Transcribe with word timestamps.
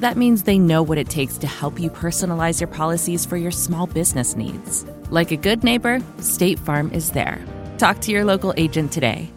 That 0.00 0.16
means 0.16 0.42
they 0.42 0.58
know 0.58 0.82
what 0.82 0.98
it 0.98 1.08
takes 1.08 1.38
to 1.38 1.46
help 1.46 1.80
you 1.80 1.88
personalize 1.88 2.60
your 2.60 2.68
policies 2.68 3.24
for 3.24 3.36
your 3.36 3.50
small 3.50 3.86
business 3.86 4.36
needs. 4.36 4.84
Like 5.10 5.30
a 5.30 5.36
good 5.36 5.64
neighbor, 5.64 6.02
State 6.20 6.58
Farm 6.58 6.90
is 6.92 7.10
there. 7.12 7.42
Talk 7.78 8.00
to 8.02 8.12
your 8.12 8.24
local 8.24 8.52
agent 8.56 8.92
today. 8.92 9.32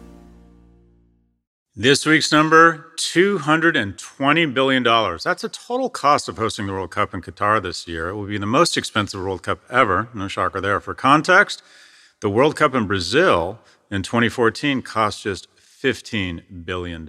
This 1.76 2.04
week's 2.04 2.30
number 2.30 2.92
$220 2.98 4.52
billion. 4.52 4.82
That's 4.82 5.42
the 5.42 5.48
total 5.48 5.88
cost 5.88 6.28
of 6.28 6.36
hosting 6.36 6.66
the 6.66 6.74
World 6.74 6.90
Cup 6.90 7.14
in 7.14 7.22
Qatar 7.22 7.62
this 7.62 7.88
year. 7.88 8.08
It 8.08 8.16
will 8.16 8.26
be 8.26 8.36
the 8.36 8.44
most 8.44 8.76
expensive 8.76 9.22
World 9.22 9.42
Cup 9.42 9.60
ever. 9.70 10.08
No 10.12 10.28
shocker 10.28 10.60
there. 10.60 10.80
For 10.80 10.94
context, 10.94 11.62
the 12.20 12.28
World 12.28 12.54
Cup 12.56 12.74
in 12.74 12.86
Brazil 12.86 13.60
in 13.90 14.02
2014 14.02 14.82
cost 14.82 15.22
just 15.22 15.48
$15 15.56 16.66
billion. 16.66 17.08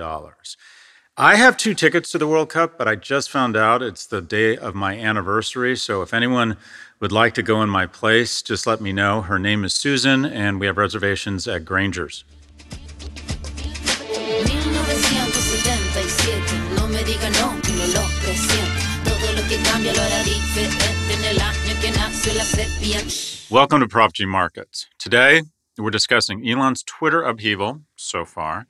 I 1.18 1.36
have 1.36 1.58
two 1.58 1.74
tickets 1.74 2.10
to 2.14 2.18
the 2.18 2.26
World 2.26 2.48
Cup, 2.48 2.78
but 2.78 2.88
I 2.88 2.96
just 2.96 3.30
found 3.30 3.58
out 3.58 3.82
it's 3.82 4.06
the 4.06 4.22
day 4.22 4.56
of 4.56 4.76
my 4.76 4.98
anniversary. 4.98 5.76
So 5.76 6.02
if 6.02 6.14
anyone 6.14 6.56
would 7.02 7.12
like 7.12 7.34
to 7.34 7.44
go 7.44 7.62
in 7.62 7.70
my 7.70 7.86
place, 7.86 8.42
just 8.42 8.66
let 8.66 8.80
me 8.80 8.94
know. 8.94 9.22
Her 9.22 9.38
name 9.38 9.66
is 9.66 9.74
Susan, 9.74 10.24
and 10.24 10.58
we 10.58 10.68
have 10.68 10.78
reservations 10.78 11.50
at 11.50 11.66
Granger's. 11.66 12.24
Welcome 23.52 23.82
to 23.82 23.88
Prof 23.90 24.14
G 24.14 24.26
Markets. 24.26 24.88
Today, 24.98 25.42
we're 25.78 25.90
discussing 25.90 26.48
Elon's 26.48 26.84
Twitter 26.84 27.22
upheaval 27.22 27.82
so 27.98 28.24
far, 28.24 28.66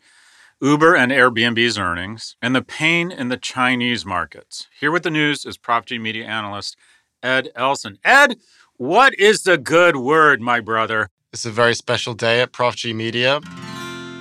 Uber 0.61 0.95
and 0.95 1.11
Airbnb's 1.11 1.79
earnings, 1.79 2.35
and 2.39 2.55
the 2.55 2.61
pain 2.61 3.11
in 3.11 3.29
the 3.29 3.37
Chinese 3.37 4.05
markets. 4.05 4.67
Here 4.79 4.91
with 4.91 5.01
the 5.01 5.09
news 5.09 5.43
is 5.43 5.57
Prof 5.57 5.85
G 5.85 5.97
media 5.97 6.25
analyst 6.25 6.75
Ed 7.23 7.49
Elson. 7.55 7.97
Ed, 8.03 8.37
what 8.77 9.15
is 9.19 9.41
the 9.41 9.57
good 9.57 9.95
word, 9.95 10.39
my 10.39 10.59
brother? 10.59 11.09
It's 11.33 11.45
a 11.45 11.51
very 11.51 11.73
special 11.73 12.13
day 12.13 12.41
at 12.41 12.51
Prof 12.51 12.75
G 12.75 12.93
Media. 12.93 13.41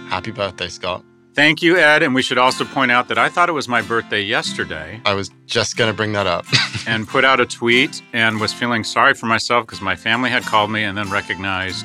Happy 0.09 0.31
birthday, 0.31 0.69
Scott. 0.69 1.05
Thank 1.35 1.61
you, 1.61 1.77
Ed. 1.77 2.03
And 2.03 2.15
we 2.15 2.23
should 2.23 2.39
also 2.39 2.65
point 2.65 2.91
out 2.91 3.09
that 3.09 3.19
I 3.19 3.29
thought 3.29 3.51
it 3.51 3.53
was 3.53 3.69
my 3.69 3.83
birthday 3.83 4.23
yesterday. 4.23 5.01
I 5.05 5.13
was 5.13 5.31
just 5.47 5.77
going 5.77 5.93
to 5.93 5.97
bring 5.97 6.13
that 6.15 6.27
up. 6.27 6.47
and 6.87 7.07
put 7.07 7.25
out 7.25 7.39
a 7.39 7.47
tweet 7.47 8.03
and 8.15 8.41
was 8.41 8.53
feeling 8.53 8.83
sorry 8.83 9.13
for 9.13 9.27
myself 9.27 9.67
because 9.67 9.83
my 9.83 9.95
family 9.95 10.31
had 10.31 10.43
called 10.45 10.71
me 10.71 10.85
and 10.85 10.97
then 10.97 11.11
recognized 11.11 11.85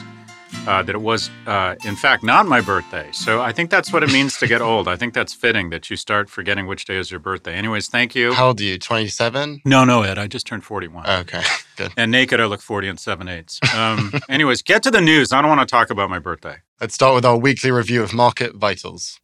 uh, 0.67 0.83
that 0.83 0.95
it 0.95 1.01
was, 1.01 1.29
uh, 1.47 1.75
in 1.85 1.95
fact, 1.95 2.23
not 2.23 2.45
my 2.47 2.61
birthday. 2.61 3.09
So 3.11 3.41
I 3.41 3.51
think 3.51 3.69
that's 3.69 3.91
what 3.93 4.03
it 4.03 4.11
means 4.11 4.37
to 4.39 4.47
get 4.47 4.61
old. 4.71 4.87
I 4.87 4.95
think 4.95 5.13
that's 5.13 5.33
fitting 5.33 5.69
that 5.69 5.89
you 5.89 5.95
start 5.95 6.29
forgetting 6.29 6.67
which 6.67 6.85
day 6.85 6.97
is 6.97 7.11
your 7.11 7.19
birthday. 7.19 7.53
Anyways, 7.53 7.87
thank 7.87 8.15
you. 8.15 8.33
How 8.33 8.47
old 8.47 8.59
are 8.59 8.63
you? 8.63 8.77
27? 8.77 9.61
No, 9.65 9.83
no, 9.85 10.01
Ed. 10.03 10.17
I 10.17 10.27
just 10.27 10.47
turned 10.47 10.63
41. 10.63 11.07
Okay, 11.21 11.43
good. 11.77 11.91
And 11.97 12.11
naked, 12.11 12.39
I 12.39 12.45
look 12.45 12.61
40 12.61 12.89
and 12.89 12.99
7 12.99 13.27
eighths. 13.27 13.59
Um, 13.75 14.13
anyways, 14.29 14.61
get 14.61 14.83
to 14.83 14.91
the 14.91 15.01
news. 15.01 15.31
I 15.31 15.41
don't 15.41 15.49
want 15.55 15.67
to 15.67 15.71
talk 15.71 15.89
about 15.89 16.09
my 16.09 16.19
birthday. 16.19 16.57
Let's 16.81 16.93
start 16.93 17.15
with 17.15 17.25
our 17.25 17.37
weekly 17.37 17.71
review 17.71 18.03
of 18.03 18.13
market 18.13 18.55
vitals. 18.55 19.19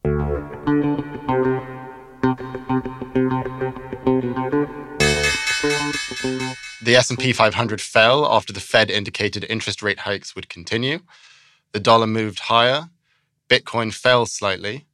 The 6.84 6.96
S&P 6.96 7.32
500 7.32 7.80
fell 7.80 8.26
after 8.26 8.52
the 8.52 8.58
Fed 8.58 8.90
indicated 8.90 9.46
interest 9.48 9.82
rate 9.82 10.00
hikes 10.00 10.34
would 10.34 10.48
continue. 10.48 10.98
The 11.72 11.80
dollar 11.80 12.06
moved 12.06 12.40
higher, 12.40 12.90
Bitcoin 13.48 13.92
fell 13.92 14.26
slightly, 14.26 14.86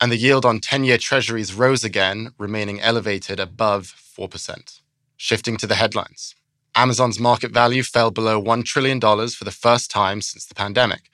and 0.00 0.10
the 0.10 0.16
yield 0.16 0.44
on 0.44 0.60
10-year 0.60 0.98
treasuries 0.98 1.54
rose 1.54 1.84
again, 1.84 2.32
remaining 2.38 2.80
elevated 2.80 3.38
above 3.38 3.94
4%. 4.18 4.80
Shifting 5.16 5.56
to 5.56 5.66
the 5.66 5.76
headlines. 5.76 6.34
Amazon's 6.74 7.20
market 7.20 7.52
value 7.52 7.84
fell 7.84 8.10
below 8.10 8.42
$1 8.42 8.64
trillion 8.64 9.00
for 9.00 9.44
the 9.44 9.52
first 9.52 9.90
time 9.90 10.20
since 10.20 10.44
the 10.44 10.56
pandemic. 10.56 11.08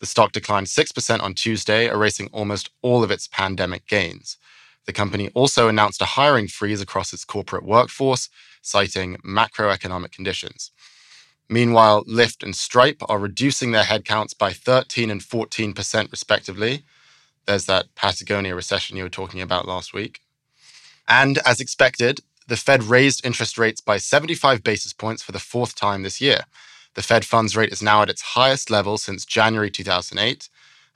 The 0.00 0.06
stock 0.06 0.32
declined 0.32 0.66
6% 0.66 1.22
on 1.22 1.34
Tuesday, 1.34 1.86
erasing 1.86 2.28
almost 2.32 2.70
all 2.82 3.04
of 3.04 3.12
its 3.12 3.28
pandemic 3.28 3.86
gains. 3.86 4.36
The 4.86 4.92
company 4.92 5.30
also 5.34 5.68
announced 5.68 6.02
a 6.02 6.16
hiring 6.16 6.48
freeze 6.48 6.80
across 6.80 7.12
its 7.12 7.24
corporate 7.24 7.64
workforce, 7.64 8.28
citing 8.60 9.16
macroeconomic 9.18 10.10
conditions. 10.10 10.72
Meanwhile, 11.48 12.04
Lyft 12.04 12.42
and 12.42 12.56
Stripe 12.56 13.02
are 13.08 13.18
reducing 13.18 13.72
their 13.72 13.84
headcounts 13.84 14.36
by 14.36 14.52
13 14.52 15.10
and 15.10 15.20
14%, 15.20 16.10
respectively. 16.10 16.84
There's 17.46 17.66
that 17.66 17.94
Patagonia 17.94 18.54
recession 18.54 18.96
you 18.96 19.02
were 19.02 19.10
talking 19.10 19.42
about 19.42 19.68
last 19.68 19.92
week. 19.92 20.20
And 21.06 21.38
as 21.44 21.60
expected, 21.60 22.20
the 22.48 22.56
Fed 22.56 22.84
raised 22.84 23.24
interest 23.24 23.58
rates 23.58 23.80
by 23.80 23.98
75 23.98 24.62
basis 24.62 24.92
points 24.92 25.22
for 25.22 25.32
the 25.32 25.38
fourth 25.38 25.74
time 25.74 26.02
this 26.02 26.20
year. 26.20 26.40
The 26.94 27.02
Fed 27.02 27.24
funds 27.24 27.56
rate 27.56 27.72
is 27.72 27.82
now 27.82 28.02
at 28.02 28.10
its 28.10 28.22
highest 28.22 28.70
level 28.70 28.98
since 28.98 29.24
January 29.24 29.70
2008, 29.70 30.48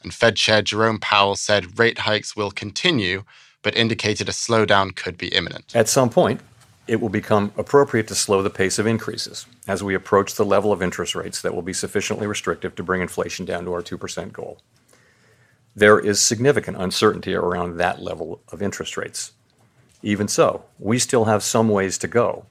and 0.03 0.15
Fed 0.15 0.36
Chair 0.36 0.62
Jerome 0.62 0.98
Powell 0.98 1.36
said 1.36 1.78
rate 1.78 1.98
hikes 2.00 2.36
will 2.36 2.50
continue, 2.50 3.25
but 3.62 3.76
indicated 3.76 4.28
a 4.28 4.32
slowdown 4.32 4.94
could 4.94 5.19
be 5.19 5.28
imminent. 5.28 5.75
At 5.75 5.88
some 5.88 6.09
point, 6.09 6.41
it 6.88 7.00
will 7.00 7.09
become 7.09 7.53
appropriate 7.56 8.09
to 8.09 8.15
slow 8.15 8.43
the 8.43 8.50
pace 8.50 8.78
of 8.78 8.87
increases 8.87 9.47
as 9.66 9.82
we 9.82 9.94
approach 9.94 10.34
the 10.34 10.44
level 10.44 10.72
of 10.72 10.82
interest 10.82 11.15
rates 11.15 11.43
that 11.43 11.54
will 11.54 11.62
be 11.62 11.72
sufficiently 11.72 12.26
restrictive 12.26 12.75
to 12.75 12.82
bring 12.82 13.03
inflation 13.03 13.44
down 13.44 13.65
to 13.65 13.72
our 13.72 13.82
2% 13.82 14.32
goal. 14.32 14.59
There 15.77 16.00
is 16.00 16.21
significant 16.21 16.77
uncertainty 16.78 17.34
around 17.34 17.77
that 17.77 18.03
level 18.03 18.41
of 18.48 18.62
interest 18.62 18.97
rates. 18.97 19.32
Even 20.03 20.27
so, 20.27 20.65
we 20.78 20.98
still 20.98 21.27
have 21.27 21.43
some 21.43 21.69
ways 21.69 21.98
to 21.98 22.09
go, 22.09 22.47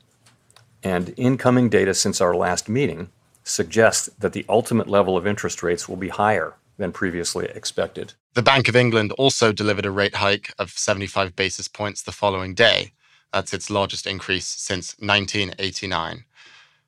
and 0.83 1.13
incoming 1.17 1.69
data 1.69 1.93
since 1.93 2.21
our 2.21 2.35
last 2.35 2.69
meeting 2.69 3.09
suggests 3.43 4.09
that 4.19 4.33
the 4.33 4.45
ultimate 4.47 4.87
level 4.87 5.17
of 5.17 5.25
interest 5.25 5.63
rates 5.63 5.89
will 5.89 5.97
be 5.97 6.09
higher 6.09 6.55
than 6.77 6.91
previously 6.91 7.45
expected. 7.55 8.13
The 8.33 8.41
Bank 8.43 8.67
of 8.67 8.75
England 8.75 9.11
also 9.13 9.51
delivered 9.51 9.85
a 9.85 9.91
rate 9.91 10.15
hike 10.15 10.53
of 10.59 10.69
75 10.71 11.35
basis 11.35 11.67
points 11.67 12.03
the 12.03 12.11
following 12.11 12.53
day. 12.53 12.91
That's 13.33 13.53
its 13.53 13.69
largest 13.69 14.07
increase 14.07 14.47
since 14.47 14.95
1989. 14.99 16.25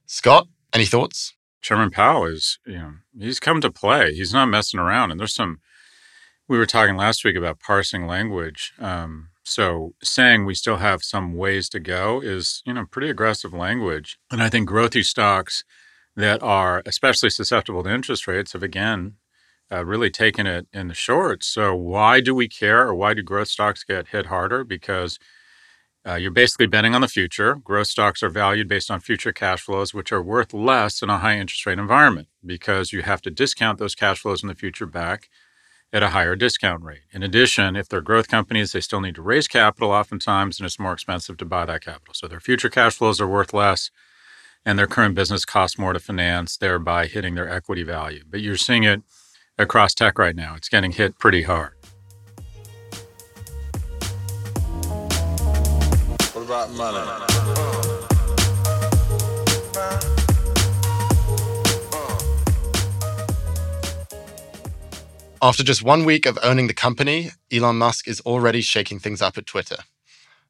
Scott, 0.06 0.48
any 0.74 0.86
thoughts? 0.86 1.34
Chairman 1.62 1.92
Powell 1.92 2.26
is, 2.26 2.58
you 2.66 2.74
know, 2.74 2.94
he's 3.20 3.40
come 3.40 3.62
to 3.62 3.72
play. 3.72 4.14
He's 4.14 4.34
not 4.34 4.46
messing 4.46 4.80
around. 4.80 5.12
And 5.12 5.20
there's 5.20 5.36
some, 5.36 5.60
we 6.48 6.58
were 6.58 6.66
talking 6.66 6.96
last 6.96 7.26
week 7.26 7.36
about 7.36 7.60
parsing 7.60 8.08
language. 8.08 8.74
Um, 8.80 9.30
so 9.44 9.94
saying 10.02 10.46
we 10.46 10.56
still 10.56 10.78
have 10.78 11.04
some 11.04 11.36
ways 11.36 11.70
to 11.70 11.80
go 11.80 12.22
is, 12.22 12.62
you 12.66 12.74
know, 12.74 12.86
pretty 12.86 13.10
aggressive 13.10 13.54
language. 13.54 14.18
And 14.32 14.42
I 14.42 14.50
think 14.50 14.70
growthy 14.70 15.04
stocks 15.04 15.64
that 16.16 16.42
are 16.44 16.82
especially 16.86 17.30
susceptible 17.30 17.84
to 17.84 17.94
interest 17.94 18.28
rates 18.28 18.54
have 18.54 18.64
again 18.64 19.16
uh, 19.72 19.86
really 19.86 20.10
taken 20.10 20.48
it 20.48 20.68
in 20.74 20.88
the 20.88 20.94
shorts. 20.94 21.48
So 21.48 21.76
why 21.76 22.22
do 22.22 22.34
we 22.34 22.48
care, 22.48 22.88
or 22.88 22.96
why 22.96 23.14
do 23.14 23.22
growth 23.22 23.48
stocks 23.50 23.84
get 23.84 24.08
hit 24.08 24.28
harder? 24.28 24.64
Because 24.64 25.20
uh, 26.08 26.16
you're 26.16 26.32
basically 26.32 26.68
betting 26.68 26.96
on 26.96 27.02
the 27.02 27.08
future. 27.08 27.56
Growth 27.56 27.88
stocks 27.88 28.24
are 28.24 28.30
valued 28.30 28.68
based 28.68 28.90
on 28.90 29.00
future 29.00 29.34
cash 29.34 29.62
flows, 29.62 29.94
which 29.94 30.12
are 30.12 30.22
worth 30.22 30.54
less 30.54 31.02
in 31.02 31.10
a 31.10 31.18
high 31.18 31.38
interest 31.38 31.66
rate 31.66 31.80
environment 31.80 32.28
because 32.46 32.94
you 32.94 33.02
have 33.02 33.22
to 33.22 33.30
discount 33.30 33.80
those 33.80 33.96
cash 33.96 34.20
flows 34.20 34.42
in 34.42 34.48
the 34.48 34.56
future 34.56 34.86
back 34.86 35.30
at 35.92 36.04
a 36.04 36.10
higher 36.10 36.36
discount 36.36 36.84
rate. 36.84 37.02
In 37.12 37.24
addition, 37.24 37.76
if 37.76 37.90
they're 37.90 38.02
growth 38.02 38.28
companies, 38.28 38.72
they 38.72 38.82
still 38.82 39.02
need 39.02 39.16
to 39.16 39.22
raise 39.22 39.48
capital 39.48 39.92
oftentimes, 39.92 40.60
and 40.60 40.66
it's 40.66 40.80
more 40.80 40.94
expensive 40.94 41.38
to 41.38 41.46
buy 41.46 41.66
that 41.66 41.84
capital. 41.84 42.14
So 42.14 42.28
their 42.28 42.40
future 42.40 42.70
cash 42.70 42.96
flows 42.96 43.20
are 43.20 43.28
worth 43.28 43.54
less, 43.54 43.90
and 44.66 44.78
their 44.78 44.88
current 44.88 45.16
business 45.16 45.46
costs 45.46 45.80
more 45.80 45.94
to 45.94 46.00
finance, 46.00 46.58
thereby 46.58 47.08
hitting 47.08 47.36
their 47.36 47.50
equity 47.50 47.84
value. 47.84 48.24
But 48.30 48.42
you're 48.42 48.58
seeing 48.58 48.84
it 48.84 49.02
across 49.58 49.94
tech 49.94 50.20
right 50.20 50.36
now. 50.36 50.56
It's 50.56 50.70
getting 50.70 50.92
hit 50.92 51.18
pretty 51.18 51.44
hard. 51.44 51.79
About 56.50 56.72
money? 56.72 56.98
After 65.44 65.64
just 65.64 65.84
one 65.84 66.06
week 66.06 66.26
of 66.26 66.40
owning 66.42 66.66
the 66.66 66.74
company, 66.74 67.30
Elon 67.52 67.78
Musk 67.78 68.08
is 68.08 68.20
already 68.22 68.62
shaking 68.62 68.98
things 68.98 69.22
up 69.22 69.38
at 69.38 69.46
Twitter. 69.46 69.78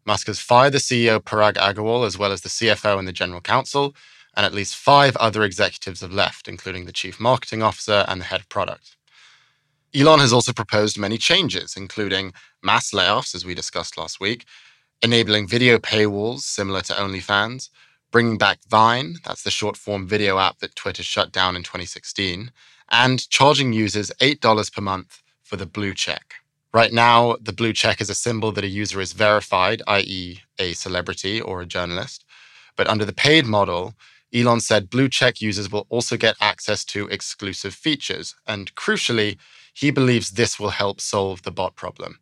Musk 0.05 0.27
has 0.27 0.39
fired 0.39 0.71
the 0.71 0.77
CEO 0.77 1.19
Parag 1.19 1.55
Agrawal, 1.55 2.07
as 2.07 2.17
well 2.17 2.31
as 2.31 2.41
the 2.41 2.49
CFO 2.49 2.97
and 2.97 3.05
the 3.05 3.11
general 3.11 3.41
counsel, 3.41 3.93
and 4.37 4.45
at 4.45 4.53
least 4.53 4.75
five 4.75 5.17
other 5.17 5.43
executives 5.43 5.99
have 5.99 6.13
left, 6.13 6.47
including 6.47 6.85
the 6.85 6.93
chief 6.93 7.19
marketing 7.19 7.61
officer 7.61 8.05
and 8.07 8.21
the 8.21 8.25
head 8.25 8.39
of 8.39 8.47
product. 8.47 8.95
Elon 9.93 10.19
has 10.19 10.31
also 10.31 10.53
proposed 10.53 10.97
many 10.97 11.17
changes, 11.17 11.75
including 11.75 12.31
mass 12.63 12.91
layoffs, 12.91 13.35
as 13.35 13.43
we 13.43 13.53
discussed 13.53 13.97
last 13.97 14.21
week, 14.21 14.45
enabling 15.01 15.47
video 15.47 15.77
paywalls 15.77 16.41
similar 16.41 16.81
to 16.81 16.93
OnlyFans, 16.93 17.69
bringing 18.11 18.37
back 18.37 18.59
Vine, 18.69 19.15
that's 19.25 19.43
the 19.43 19.51
short 19.51 19.77
form 19.77 20.07
video 20.07 20.39
app 20.39 20.59
that 20.59 20.75
Twitter 20.75 21.03
shut 21.03 21.31
down 21.31 21.55
in 21.55 21.63
2016, 21.63 22.51
and 22.91 23.29
charging 23.29 23.73
users 23.73 24.11
$8 24.19 24.73
per 24.73 24.81
month 24.81 25.21
for 25.43 25.55
the 25.55 25.65
blue 25.65 25.93
check. 25.93 26.35
Right 26.73 26.93
now, 26.93 27.35
the 27.41 27.53
blue 27.53 27.73
check 27.73 27.99
is 28.01 28.09
a 28.09 28.15
symbol 28.15 28.51
that 28.51 28.63
a 28.63 28.67
user 28.67 29.01
is 29.01 29.13
verified, 29.13 29.81
i.e., 29.87 30.41
a 30.59 30.73
celebrity 30.73 31.41
or 31.41 31.61
a 31.61 31.65
journalist. 31.65 32.25
But 32.75 32.87
under 32.87 33.05
the 33.05 33.13
paid 33.13 33.45
model, 33.45 33.95
Elon 34.33 34.59
said 34.59 34.89
blue 34.91 35.09
check 35.09 35.41
users 35.41 35.71
will 35.71 35.87
also 35.89 36.15
get 36.15 36.35
access 36.39 36.85
to 36.85 37.07
exclusive 37.07 37.73
features. 37.73 38.35
And 38.45 38.73
crucially, 38.75 39.37
he 39.73 39.89
believes 39.89 40.31
this 40.31 40.59
will 40.59 40.69
help 40.69 41.01
solve 41.01 41.41
the 41.41 41.51
bot 41.51 41.75
problem. 41.75 42.19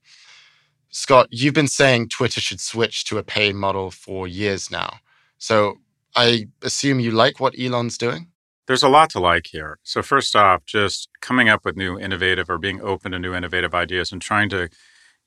Scott, 0.97 1.27
you've 1.29 1.53
been 1.53 1.67
saying 1.67 2.09
Twitter 2.09 2.41
should 2.41 2.59
switch 2.59 3.05
to 3.05 3.19
a 3.19 3.23
paid 3.23 3.53
model 3.53 3.91
for 3.91 4.27
years 4.27 4.71
now. 4.71 4.97
So 5.37 5.77
I 6.15 6.47
assume 6.63 6.99
you 6.99 7.11
like 7.11 7.39
what 7.39 7.53
Elon's 7.57 7.99
doing? 7.99 8.29
There's 8.65 8.81
a 8.81 8.89
lot 8.89 9.11
to 9.11 9.19
like 9.19 9.45
here. 9.45 9.77
So, 9.83 10.01
first 10.01 10.35
off, 10.35 10.65
just 10.65 11.09
coming 11.21 11.49
up 11.49 11.63
with 11.63 11.77
new 11.77 11.99
innovative 11.99 12.49
or 12.49 12.57
being 12.57 12.81
open 12.81 13.11
to 13.11 13.19
new 13.19 13.35
innovative 13.35 13.75
ideas 13.75 14.11
and 14.11 14.19
trying 14.19 14.49
to, 14.49 14.69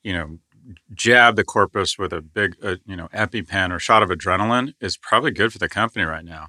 you 0.03 0.11
know, 0.11 0.39
jab 0.93 1.37
the 1.37 1.45
corpus 1.45 1.97
with 1.97 2.11
a 2.11 2.21
big, 2.21 2.57
uh, 2.61 2.75
you 2.85 2.97
know, 2.97 3.07
EpiPen 3.13 3.73
or 3.73 3.79
shot 3.79 4.03
of 4.03 4.09
adrenaline 4.09 4.73
is 4.81 4.97
probably 4.97 5.31
good 5.31 5.53
for 5.53 5.57
the 5.59 5.69
company 5.69 6.03
right 6.03 6.25
now. 6.25 6.47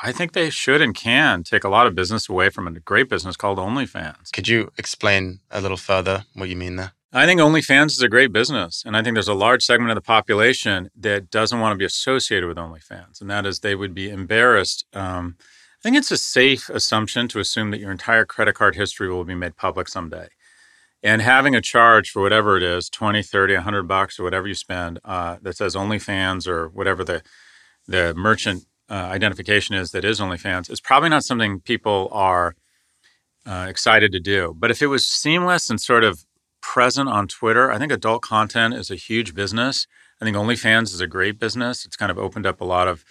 I 0.00 0.10
think 0.10 0.32
they 0.32 0.50
should 0.50 0.82
and 0.82 0.96
can 0.96 1.44
take 1.44 1.62
a 1.62 1.68
lot 1.68 1.86
of 1.86 1.94
business 1.94 2.28
away 2.28 2.50
from 2.50 2.66
a 2.66 2.72
great 2.72 3.08
business 3.08 3.36
called 3.36 3.58
OnlyFans. 3.58 4.32
Could 4.32 4.48
you 4.48 4.72
explain 4.76 5.38
a 5.48 5.60
little 5.60 5.76
further 5.76 6.24
what 6.34 6.48
you 6.48 6.56
mean 6.56 6.74
there? 6.74 6.92
I 7.10 7.24
think 7.24 7.40
OnlyFans 7.40 7.92
is 7.92 8.02
a 8.02 8.08
great 8.08 8.32
business. 8.32 8.82
And 8.84 8.94
I 8.94 9.02
think 9.02 9.14
there's 9.14 9.28
a 9.28 9.34
large 9.34 9.64
segment 9.64 9.90
of 9.90 9.94
the 9.94 10.02
population 10.02 10.90
that 10.94 11.30
doesn't 11.30 11.58
want 11.58 11.72
to 11.72 11.78
be 11.78 11.86
associated 11.86 12.46
with 12.46 12.58
OnlyFans. 12.58 13.22
And 13.22 13.30
that 13.30 13.46
is 13.46 13.60
they 13.60 13.74
would 13.74 13.94
be 13.94 14.10
embarrassed. 14.10 14.84
Um, 14.92 15.36
I 15.40 15.82
think 15.82 15.96
it's 15.96 16.10
a 16.10 16.18
safe 16.18 16.68
assumption 16.68 17.26
to 17.28 17.40
assume 17.40 17.70
that 17.70 17.80
your 17.80 17.90
entire 17.90 18.26
credit 18.26 18.54
card 18.54 18.76
history 18.76 19.08
will 19.08 19.24
be 19.24 19.34
made 19.34 19.56
public 19.56 19.88
someday. 19.88 20.28
And 21.02 21.22
having 21.22 21.54
a 21.54 21.62
charge 21.62 22.10
for 22.10 22.20
whatever 22.20 22.58
it 22.58 22.62
is 22.62 22.90
20, 22.90 23.22
30, 23.22 23.54
100 23.54 23.84
bucks 23.84 24.18
or 24.18 24.24
whatever 24.24 24.46
you 24.46 24.54
spend 24.54 24.98
uh, 25.04 25.38
that 25.40 25.56
says 25.56 25.74
OnlyFans 25.74 26.46
or 26.46 26.68
whatever 26.68 27.04
the, 27.04 27.22
the 27.86 28.12
merchant 28.14 28.64
uh, 28.90 28.94
identification 28.94 29.76
is 29.76 29.92
that 29.92 30.04
is 30.04 30.20
OnlyFans 30.20 30.70
is 30.70 30.80
probably 30.80 31.08
not 31.08 31.24
something 31.24 31.60
people 31.60 32.08
are 32.12 32.54
uh, 33.46 33.66
excited 33.68 34.12
to 34.12 34.20
do. 34.20 34.54
But 34.58 34.70
if 34.70 34.82
it 34.82 34.88
was 34.88 35.06
seamless 35.06 35.70
and 35.70 35.80
sort 35.80 36.04
of 36.04 36.24
present 36.74 37.08
on 37.08 37.26
Twitter, 37.26 37.72
I 37.72 37.78
think 37.78 37.90
adult 37.90 38.20
content 38.20 38.74
is 38.74 38.90
a 38.90 38.94
huge 38.94 39.34
business. 39.34 39.86
I 40.20 40.24
think 40.26 40.36
OnlyFans 40.36 40.92
is 40.94 41.00
a 41.00 41.06
great 41.06 41.38
business. 41.38 41.86
It's 41.86 41.96
kind 41.96 42.10
of 42.10 42.18
opened 42.18 42.44
up 42.44 42.60
a 42.60 42.64
lot 42.64 42.88
of 42.88 43.06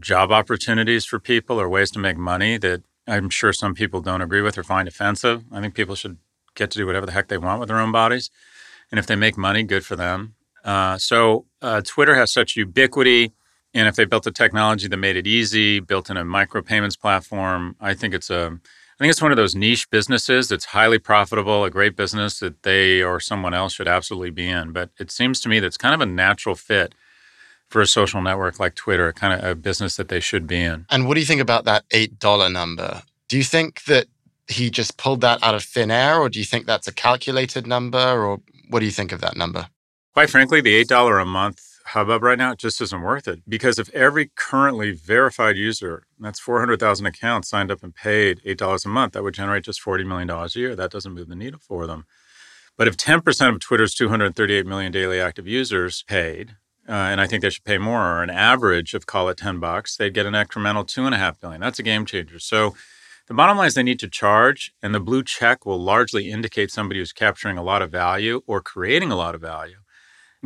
job 0.00 0.32
opportunities 0.32 1.04
for 1.04 1.20
people 1.20 1.60
or 1.60 1.68
ways 1.68 1.90
to 1.90 1.98
make 1.98 2.16
money 2.16 2.56
that 2.56 2.82
I'm 3.06 3.28
sure 3.28 3.52
some 3.52 3.74
people 3.74 4.00
don't 4.00 4.22
agree 4.22 4.40
with 4.40 4.56
or 4.56 4.62
find 4.62 4.88
offensive. 4.88 5.44
I 5.52 5.60
think 5.60 5.74
people 5.74 5.94
should 5.94 6.16
get 6.54 6.70
to 6.70 6.78
do 6.78 6.86
whatever 6.86 7.04
the 7.04 7.12
heck 7.12 7.28
they 7.28 7.36
want 7.36 7.60
with 7.60 7.68
their 7.68 7.78
own 7.78 7.92
bodies. 7.92 8.30
And 8.90 8.98
if 8.98 9.06
they 9.06 9.16
make 9.16 9.36
money, 9.36 9.64
good 9.64 9.84
for 9.84 9.96
them. 9.96 10.34
Uh, 10.64 10.96
so 10.96 11.44
uh, 11.60 11.82
Twitter 11.82 12.14
has 12.14 12.32
such 12.32 12.56
ubiquity. 12.56 13.34
And 13.74 13.86
if 13.86 13.96
they 13.96 14.06
built 14.06 14.26
a 14.26 14.32
technology 14.32 14.88
that 14.88 14.96
made 14.96 15.16
it 15.16 15.26
easy, 15.26 15.78
built 15.78 16.08
in 16.08 16.16
a 16.16 16.24
micropayments 16.24 16.98
platform, 16.98 17.76
I 17.80 17.92
think 17.92 18.14
it's 18.14 18.30
a 18.30 18.58
think 19.04 19.10
it's 19.10 19.20
one 19.20 19.32
of 19.32 19.36
those 19.36 19.54
niche 19.54 19.90
businesses 19.90 20.48
that's 20.48 20.64
highly 20.64 20.98
profitable, 20.98 21.62
a 21.62 21.70
great 21.70 21.94
business 21.94 22.38
that 22.38 22.62
they 22.62 23.02
or 23.02 23.20
someone 23.20 23.52
else 23.52 23.74
should 23.74 23.86
absolutely 23.86 24.30
be 24.30 24.48
in. 24.48 24.72
But 24.72 24.88
it 24.98 25.10
seems 25.10 25.42
to 25.42 25.50
me 25.50 25.60
that's 25.60 25.76
kind 25.76 25.94
of 25.94 26.00
a 26.00 26.06
natural 26.06 26.54
fit 26.54 26.94
for 27.68 27.82
a 27.82 27.86
social 27.86 28.22
network 28.22 28.58
like 28.58 28.74
Twitter, 28.74 29.12
kind 29.12 29.38
of 29.38 29.46
a 29.46 29.54
business 29.54 29.96
that 29.96 30.08
they 30.08 30.20
should 30.20 30.46
be 30.46 30.62
in. 30.62 30.86
And 30.88 31.06
what 31.06 31.14
do 31.14 31.20
you 31.20 31.26
think 31.26 31.42
about 31.42 31.66
that 31.66 31.86
$8 31.90 32.50
number? 32.50 33.02
Do 33.28 33.36
you 33.36 33.44
think 33.44 33.84
that 33.84 34.06
he 34.48 34.70
just 34.70 34.96
pulled 34.96 35.20
that 35.20 35.42
out 35.42 35.54
of 35.54 35.62
thin 35.62 35.90
air, 35.90 36.18
or 36.18 36.30
do 36.30 36.38
you 36.38 36.46
think 36.46 36.64
that's 36.64 36.88
a 36.88 36.92
calculated 36.92 37.66
number, 37.66 37.98
or 37.98 38.40
what 38.70 38.80
do 38.80 38.86
you 38.86 38.92
think 38.92 39.12
of 39.12 39.20
that 39.20 39.36
number? 39.36 39.68
Quite 40.14 40.30
frankly, 40.30 40.62
the 40.62 40.82
$8 40.82 41.20
a 41.20 41.26
month 41.26 41.73
hubbub 41.86 42.22
right 42.22 42.38
now 42.38 42.52
it 42.52 42.58
just 42.58 42.80
isn't 42.80 43.02
worth 43.02 43.28
it 43.28 43.42
because 43.48 43.78
if 43.78 43.90
every 43.90 44.30
currently 44.36 44.92
verified 44.92 45.56
user, 45.56 46.04
that's 46.18 46.40
400,000 46.40 47.06
accounts, 47.06 47.48
signed 47.48 47.70
up 47.70 47.82
and 47.82 47.94
paid 47.94 48.40
$8 48.44 48.84
a 48.84 48.88
month, 48.88 49.12
that 49.12 49.22
would 49.22 49.34
generate 49.34 49.64
just 49.64 49.82
$40 49.84 50.06
million 50.06 50.30
a 50.30 50.48
year. 50.54 50.74
That 50.74 50.90
doesn't 50.90 51.12
move 51.12 51.28
the 51.28 51.36
needle 51.36 51.60
for 51.60 51.86
them. 51.86 52.06
But 52.76 52.88
if 52.88 52.96
10% 52.96 53.48
of 53.48 53.60
Twitter's 53.60 53.94
238 53.94 54.66
million 54.66 54.90
daily 54.90 55.20
active 55.20 55.46
users 55.46 56.02
paid, 56.02 56.56
uh, 56.88 56.92
and 56.92 57.20
I 57.20 57.26
think 57.26 57.42
they 57.42 57.50
should 57.50 57.64
pay 57.64 57.78
more, 57.78 58.02
or 58.02 58.22
an 58.22 58.30
average 58.30 58.94
of 58.94 59.06
call 59.06 59.28
it 59.28 59.36
10 59.38 59.60
bucks, 59.60 59.96
they'd 59.96 60.12
get 60.12 60.26
an 60.26 60.34
incremental 60.34 60.86
two 60.86 61.06
and 61.06 61.14
a 61.14 61.18
half 61.18 61.40
billion. 61.40 61.60
That's 61.60 61.78
a 61.78 61.84
game 61.84 62.04
changer. 62.04 62.38
So 62.38 62.74
the 63.26 63.34
bottom 63.34 63.56
line 63.56 63.68
is 63.68 63.74
they 63.74 63.82
need 63.82 64.00
to 64.00 64.08
charge, 64.08 64.74
and 64.82 64.94
the 64.94 65.00
blue 65.00 65.22
check 65.22 65.64
will 65.64 65.78
largely 65.80 66.30
indicate 66.30 66.70
somebody 66.70 67.00
who's 67.00 67.12
capturing 67.12 67.56
a 67.56 67.62
lot 67.62 67.80
of 67.80 67.90
value 67.90 68.42
or 68.46 68.60
creating 68.60 69.10
a 69.10 69.16
lot 69.16 69.34
of 69.34 69.40
value. 69.40 69.76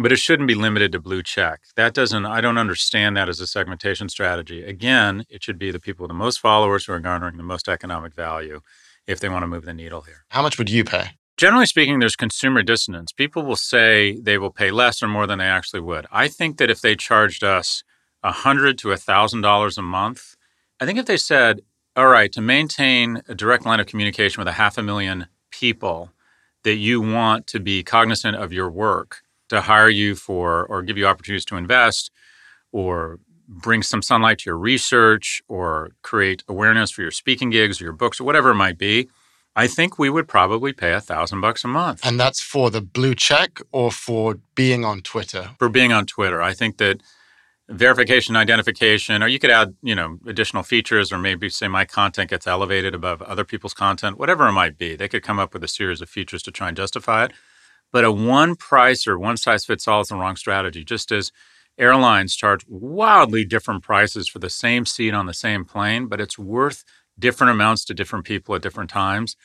But 0.01 0.13
it 0.13 0.21
shouldn't 0.21 0.47
be 0.47 0.55
limited 0.55 0.93
to 0.93 1.01
blue 1.01 1.25
check. 1.25 1.61
That 1.75 1.93
doesn't, 1.93 2.25
I 2.25 2.41
don't 2.41 2.57
understand 2.57 3.17
that 3.17 3.29
as 3.29 3.41
a 3.41 3.49
segmentation 3.49 4.09
strategy. 4.09 4.63
Again, 4.63 5.25
it 5.29 5.43
should 5.43 5.59
be 5.59 5.73
the 5.73 5.81
people 5.81 6.05
with 6.05 6.11
the 6.11 6.15
most 6.15 6.39
followers 6.39 6.87
who 6.87 6.93
are 6.93 7.01
garnering 7.01 7.37
the 7.37 7.43
most 7.43 7.69
economic 7.69 8.15
value 8.15 8.61
if 9.09 9.19
they 9.19 9.29
want 9.29 9.43
to 9.43 9.49
move 9.49 9.65
the 9.65 9.75
needle 9.75 10.03
here. 10.03 10.25
How 10.29 10.41
much 10.41 10.57
would 10.57 10.71
you 10.71 10.85
pay? 10.85 11.11
Generally 11.37 11.67
speaking, 11.67 11.99
there's 11.99 12.15
consumer 12.15 12.63
dissonance. 12.63 13.11
People 13.11 13.43
will 13.43 13.57
say 13.57 14.19
they 14.21 14.39
will 14.39 14.51
pay 14.53 14.71
less 14.71 15.03
or 15.03 15.09
more 15.09 15.27
than 15.27 15.41
they 15.41 15.47
actually 15.47 15.81
would. 15.81 16.07
I 16.13 16.29
think 16.29 16.59
that 16.59 16.71
if 16.71 16.81
they 16.81 16.95
charged 16.95 17.43
us 17.43 17.83
a 18.23 18.31
hundred 18.33 18.79
to 18.79 18.93
a 18.93 18.97
thousand 18.97 19.41
dollars 19.41 19.79
a 19.79 19.83
month, 19.83 20.37
I 20.81 20.87
think 20.87 20.99
if 20.99 21.07
they 21.07 21.17
said, 21.17 21.63
"All 21.97 22.09
right, 22.09 22.33
to 22.33 22.41
maintain 22.41 23.23
a 23.29 23.35
direct 23.35 23.65
line 23.65 23.81
of 23.81 23.87
communication 23.87 24.41
with 24.41 24.49
a 24.49 24.53
half 24.53 24.79
a 24.79 24.83
million 24.83 25.27
people 25.51 26.11
that 26.65 26.75
you 26.77 27.01
want 27.01 27.47
to 27.49 27.61
be 27.61 27.85
cognizant 27.85 28.37
of 28.37 28.53
your 28.53 28.69
work, 28.69 29.23
to 29.49 29.63
hire 29.63 29.89
you 29.89 30.15
for 30.15 30.65
or 30.67 30.83
give 30.83 30.99
you 30.99 31.07
opportunities 31.07 31.45
to 31.47 31.57
invest, 31.57 32.11
or 32.73 33.19
bring 33.49 33.83
some 33.83 34.03
sunlight 34.03 34.39
to 34.39 34.51
your 34.51 34.59
research, 34.59 35.43
or 35.49 35.91
create 36.03 36.45
awareness 36.49 36.91
for 36.91 37.03
your 37.03 37.11
speaking 37.11 37.51
gigs 37.51 37.81
or 37.81 37.85
your 37.85 37.93
books 37.93 38.21
or 38.21 38.25
whatever 38.25 38.51
it 38.51 38.57
might 38.57 38.79
be." 38.79 39.09
I 39.57 39.67
think 39.67 39.99
we 39.99 40.09
would 40.09 40.29
probably 40.29 40.73
pay 40.73 40.93
a 40.93 41.01
thousand 41.01 41.41
bucks 41.41 41.65
a 41.65 41.69
month. 41.69 42.07
And 42.07 42.21
that's 42.21 42.41
for 42.41 42.71
the 42.71 42.81
blue 42.81 43.17
check 43.17 43.61
or 43.73 43.91
for 43.91 44.39
being 44.55 44.85
on 44.85 45.01
Twitter? 45.01 45.51
For 45.59 45.69
being 45.69 45.93
on 45.93 46.07
Twitter. 46.07 46.41
I 46.41 46.55
think 46.55 46.77
that 46.77 47.03
verification, 47.69 48.37
identification, 48.37 49.21
or 49.21 49.27
you 49.27 49.41
could 49.41 49.51
add, 49.51 49.75
you 49.83 49.97
know, 49.97 50.19
additional 50.27 50.63
features, 50.63 51.11
or 51.13 51.19
maybe 51.19 51.49
say 51.49 51.67
my 51.67 51.85
content 51.85 52.31
gets 52.31 52.47
elevated 52.47 52.95
above 52.95 53.21
other 53.23 53.45
people's 53.45 53.75
content, 53.75 54.17
whatever 54.17 54.47
it 54.47 54.53
might 54.53 54.79
be. 54.79 54.95
They 54.95 55.09
could 55.09 55.25
come 55.25 55.41
up 55.41 55.53
with 55.53 55.65
a 55.65 55.69
series 55.69 56.01
of 56.01 56.09
features 56.09 56.43
to 56.45 56.53
try 56.53 56.69
and 56.69 56.77
justify 56.77 57.25
it. 57.25 57.33
But 57.93 58.05
a 58.05 58.13
one 58.13 58.57
price 58.57 59.07
or 59.07 59.19
one 59.19 59.37
size 59.37 59.65
fits 59.65 59.89
all 59.89 60.01
is 60.01 60.09
the 60.09 60.17
wrong 60.17 60.37
strategy. 60.37 60.85
Just 60.85 61.11
as 61.11 61.33
airlines 61.79 62.35
charge 62.35 62.65
wildly 62.69 63.45
different 63.45 63.83
prices 63.83 64.29
for 64.29 64.41
the 64.41 64.51
same 64.51 64.85
seat 64.85 65.15
on 65.15 65.27
the 65.27 65.35
same 65.35 65.65
plane, 65.65 66.07
but 66.07 66.21
it's 66.21 66.39
worth 66.39 66.85
different 67.19 67.51
amounts 67.51 67.85
to 67.85 67.95
different 67.95 68.25
people 68.25 68.55
at 68.55 68.63
different 68.63 68.91
times. 68.91 69.37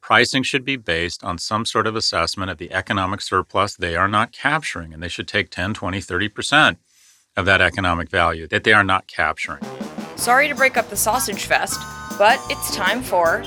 Pricing 0.00 0.42
should 0.42 0.64
be 0.64 0.76
based 0.76 1.22
on 1.22 1.38
some 1.38 1.64
sort 1.64 1.86
of 1.86 1.94
assessment 1.94 2.50
of 2.50 2.58
the 2.58 2.72
economic 2.72 3.20
surplus 3.20 3.76
they 3.76 3.94
are 3.94 4.08
not 4.08 4.32
capturing, 4.32 4.92
and 4.92 5.00
they 5.00 5.08
should 5.08 5.28
take 5.28 5.50
10, 5.50 5.74
20, 5.74 6.00
30% 6.00 6.76
of 7.36 7.46
that 7.46 7.60
economic 7.60 8.10
value 8.10 8.48
that 8.48 8.64
they 8.64 8.72
are 8.72 8.82
not 8.82 9.06
capturing. 9.06 9.62
Sorry 10.16 10.48
to 10.48 10.54
break 10.54 10.76
up 10.76 10.90
the 10.90 10.96
sausage 10.96 11.44
fest, 11.44 11.80
but 12.18 12.40
it's 12.50 12.74
time 12.74 13.00
for 13.00 13.44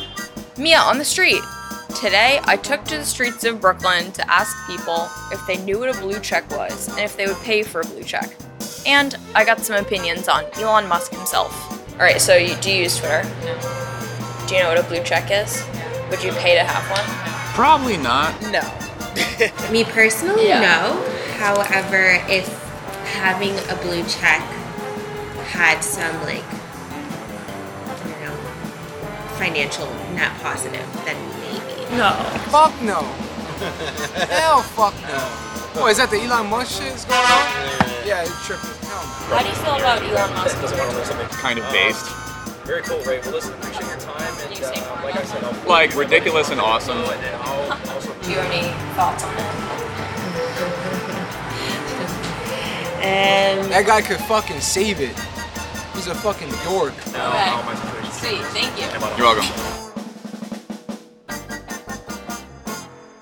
Mia 0.57 0.77
on 0.77 0.97
the 0.97 1.05
Street. 1.05 1.41
Today, 1.95 2.39
I 2.43 2.57
took 2.57 2.83
to 2.85 2.97
the 2.97 3.05
streets 3.05 3.43
of 3.45 3.61
Brooklyn 3.61 4.11
to 4.13 4.29
ask 4.31 4.55
people 4.67 5.07
if 5.31 5.45
they 5.47 5.57
knew 5.63 5.79
what 5.79 5.95
a 5.95 5.99
blue 5.99 6.19
check 6.19 6.47
was 6.51 6.89
and 6.89 6.99
if 6.99 7.15
they 7.15 7.25
would 7.25 7.37
pay 7.37 7.63
for 7.63 7.81
a 7.81 7.85
blue 7.85 8.03
check. 8.03 8.35
And 8.85 9.15
I 9.33 9.45
got 9.45 9.59
some 9.61 9.77
opinions 9.77 10.27
on 10.27 10.43
Elon 10.55 10.87
Musk 10.87 11.13
himself. 11.13 11.53
All 11.93 11.99
right, 11.99 12.19
so 12.19 12.35
you, 12.35 12.53
do 12.57 12.69
you 12.71 12.83
use 12.83 12.97
Twitter? 12.97 13.23
No. 13.43 14.45
Do 14.47 14.55
you 14.55 14.61
know 14.61 14.69
what 14.69 14.77
a 14.77 14.83
blue 14.83 15.01
check 15.03 15.31
is? 15.31 15.63
Would 16.11 16.21
you 16.23 16.31
pay 16.33 16.55
to 16.55 16.63
have 16.63 16.83
one? 16.91 17.55
Probably 17.55 17.97
not. 17.97 18.39
No. 18.51 18.61
Me 19.71 19.83
personally, 19.85 20.47
Yeah. 20.49 20.59
no. 20.59 21.01
However, 21.37 22.19
if 22.29 22.47
having 23.13 23.53
a 23.69 23.75
blue 23.81 24.03
check 24.03 24.41
had 25.47 25.79
some 25.81 26.13
like 26.23 26.43
I 26.43 27.95
don't 28.03 28.21
know 28.25 28.35
financial 29.37 29.87
net 30.13 30.31
positive, 30.41 30.85
then 31.05 31.15
maybe. 31.39 31.44
No. 31.91 32.11
Fuck 32.51 32.73
no. 32.81 33.01
Hell 34.27 34.61
fuck 34.61 34.93
no. 35.03 35.81
Oh, 35.81 35.87
is 35.89 35.97
that 35.97 36.09
the 36.09 36.17
Elon 36.21 36.47
Musk 36.49 36.81
shit 36.81 36.93
is 36.93 37.05
going 37.05 37.19
on? 37.19 37.45
Yeah, 38.05 38.23
it's 38.23 38.45
tripping. 38.45 38.69
Hell 38.87 39.03
no. 39.03 39.35
How 39.35 39.43
do 39.43 39.49
you 39.49 39.55
feel 39.55 39.75
about 39.75 40.01
Elon 40.03 40.33
Musk? 40.35 40.57
kind 41.39 41.59
of 41.59 41.65
based. 41.71 42.05
Very 42.65 42.81
cool, 42.81 42.99
Ray. 43.03 43.19
Well, 43.21 43.31
listen, 43.31 43.53
appreciate 43.53 43.87
your 43.87 43.99
time. 43.99 44.33
And 44.41 44.49
you 44.57 44.63
say 44.65 44.73
uh, 44.81 45.03
like 45.03 45.15
I 45.15 45.23
said, 45.23 45.43
I'll 45.43 45.67
Like 45.69 45.95
ridiculous 45.95 46.49
and 46.49 46.59
awesome. 46.59 46.97
and 46.97 47.35
I'll 47.43 47.71
also 47.93 48.13
Do 48.23 48.31
you 48.31 48.37
have 48.39 48.51
any 48.51 48.67
thoughts 48.95 49.23
on 49.23 49.33
it? 49.35 49.45
Um, 53.05 53.69
That 53.69 53.83
guy 53.85 54.01
could 54.01 54.17
fucking 54.21 54.59
save 54.61 54.99
it. 54.99 55.15
He's 55.93 56.07
a 56.07 56.15
fucking 56.15 56.49
dork. 56.65 56.93
Okay. 57.07 58.09
Sweet, 58.11 58.41
thank 58.51 58.75
you. 58.79 58.87
You're 59.17 59.33
welcome. 59.35 59.84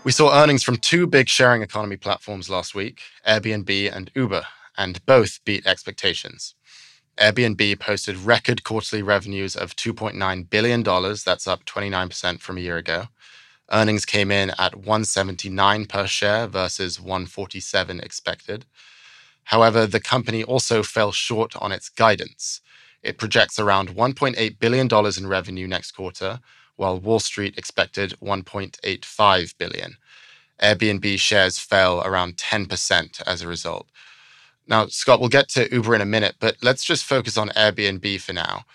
We 0.04 0.12
saw 0.12 0.38
earnings 0.38 0.64
from 0.64 0.76
two 0.78 1.08
big 1.08 1.30
sharing 1.30 1.62
economy 1.62 1.96
platforms 1.96 2.50
last 2.50 2.76
week, 2.76 3.00
Airbnb 3.26 3.96
and 3.96 4.12
Uber, 4.14 4.44
and 4.78 5.06
both 5.06 5.40
beat 5.46 5.66
expectations. 5.66 6.56
Airbnb 7.18 7.80
posted 7.80 8.18
record 8.18 8.66
quarterly 8.66 9.02
revenues 9.02 9.56
of 9.56 9.78
$2.9 9.78 10.50
billion. 10.50 10.84
That's 10.84 11.48
up 11.48 11.64
29% 11.64 12.42
from 12.42 12.58
a 12.58 12.60
year 12.60 12.76
ago. 12.76 13.06
Earnings 13.72 14.04
came 14.06 14.30
in 14.30 14.52
at 14.60 14.76
179 14.76 15.86
per 15.86 16.06
share 16.06 16.48
versus 16.48 17.00
147 17.00 18.02
expected. 18.02 18.66
However, 19.46 19.88
the 19.88 20.02
company 20.02 20.44
also 20.44 20.84
fell 20.84 21.14
short 21.14 21.56
on 21.56 21.72
its 21.72 21.88
guidance. 21.88 22.60
It 23.04 23.18
projects 23.18 23.58
around 23.58 23.96
$1.8 23.96 24.60
billion 24.60 24.90
in 25.18 25.28
revenue 25.28 25.68
next 25.68 25.92
quarter, 25.92 26.42
while 26.84 27.00
Wall 27.00 27.20
Street 27.20 27.58
expected 27.58 28.14
1.85 28.22 29.58
billion. 29.58 29.96
Airbnb 30.62 31.18
shares 31.18 31.58
fell 31.58 32.02
around 32.02 32.36
10% 32.36 33.22
as 33.26 33.42
a 33.42 33.48
result. 33.48 33.88
Now, 34.68 34.88
Scott, 34.88 35.22
we'll 35.22 35.30
get 35.30 35.48
to 35.50 35.74
Uber 35.74 35.96
in 35.96 36.02
a 36.02 36.06
minute, 36.06 36.36
but 36.40 36.58
let's 36.62 36.84
just 36.84 37.06
focus 37.06 37.38
on 37.38 37.50
Airbnb 37.50 38.20
for 38.20 38.34
now. 38.34 38.66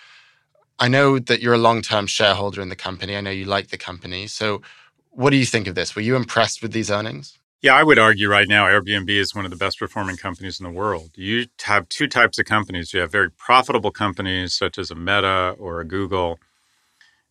I 0.79 0.89
know 0.89 1.19
that 1.19 1.43
you're 1.43 1.55
a 1.55 1.59
long 1.59 1.83
term 1.83 2.07
shareholder 2.07 2.63
in 2.63 2.71
the 2.71 2.77
company. 2.77 3.15
I 3.15 3.21
know 3.21 3.31
you 3.31 3.45
like 3.45 3.69
the 3.69 3.77
company. 3.77 4.27
So, 4.27 4.63
what 5.11 5.31
do 5.31 5.37
you 5.37 5.47
think 5.47 5.67
of 5.67 5.75
this? 5.75 5.95
Were 5.95 6.03
you 6.03 6.17
impressed 6.17 6.63
with 6.63 6.73
these 6.73 6.91
earnings? 6.91 7.39
Yeah, 7.61 7.75
I 7.75 7.83
would 7.83 7.99
argue 7.99 8.29
right 8.31 8.49
now 8.49 8.67
Airbnb 8.67 9.11
is 9.11 9.35
one 9.35 9.45
of 9.45 9.51
the 9.51 9.57
best 9.57 9.79
performing 9.81 10.17
companies 10.17 10.61
in 10.61 10.65
the 10.65 10.71
world. 10.71 11.11
You 11.15 11.47
have 11.65 11.89
two 11.89 12.07
types 12.07 12.39
of 12.39 12.47
companies. 12.47 12.95
You 12.95 13.01
have 13.01 13.13
very 13.13 13.31
profitable 13.31 13.91
companies 13.91 14.55
such 14.55 14.79
as 14.79 14.91
a 14.91 14.95
Meta 14.95 15.57
or 15.59 15.81
a 15.81 15.85
Google 15.85 16.39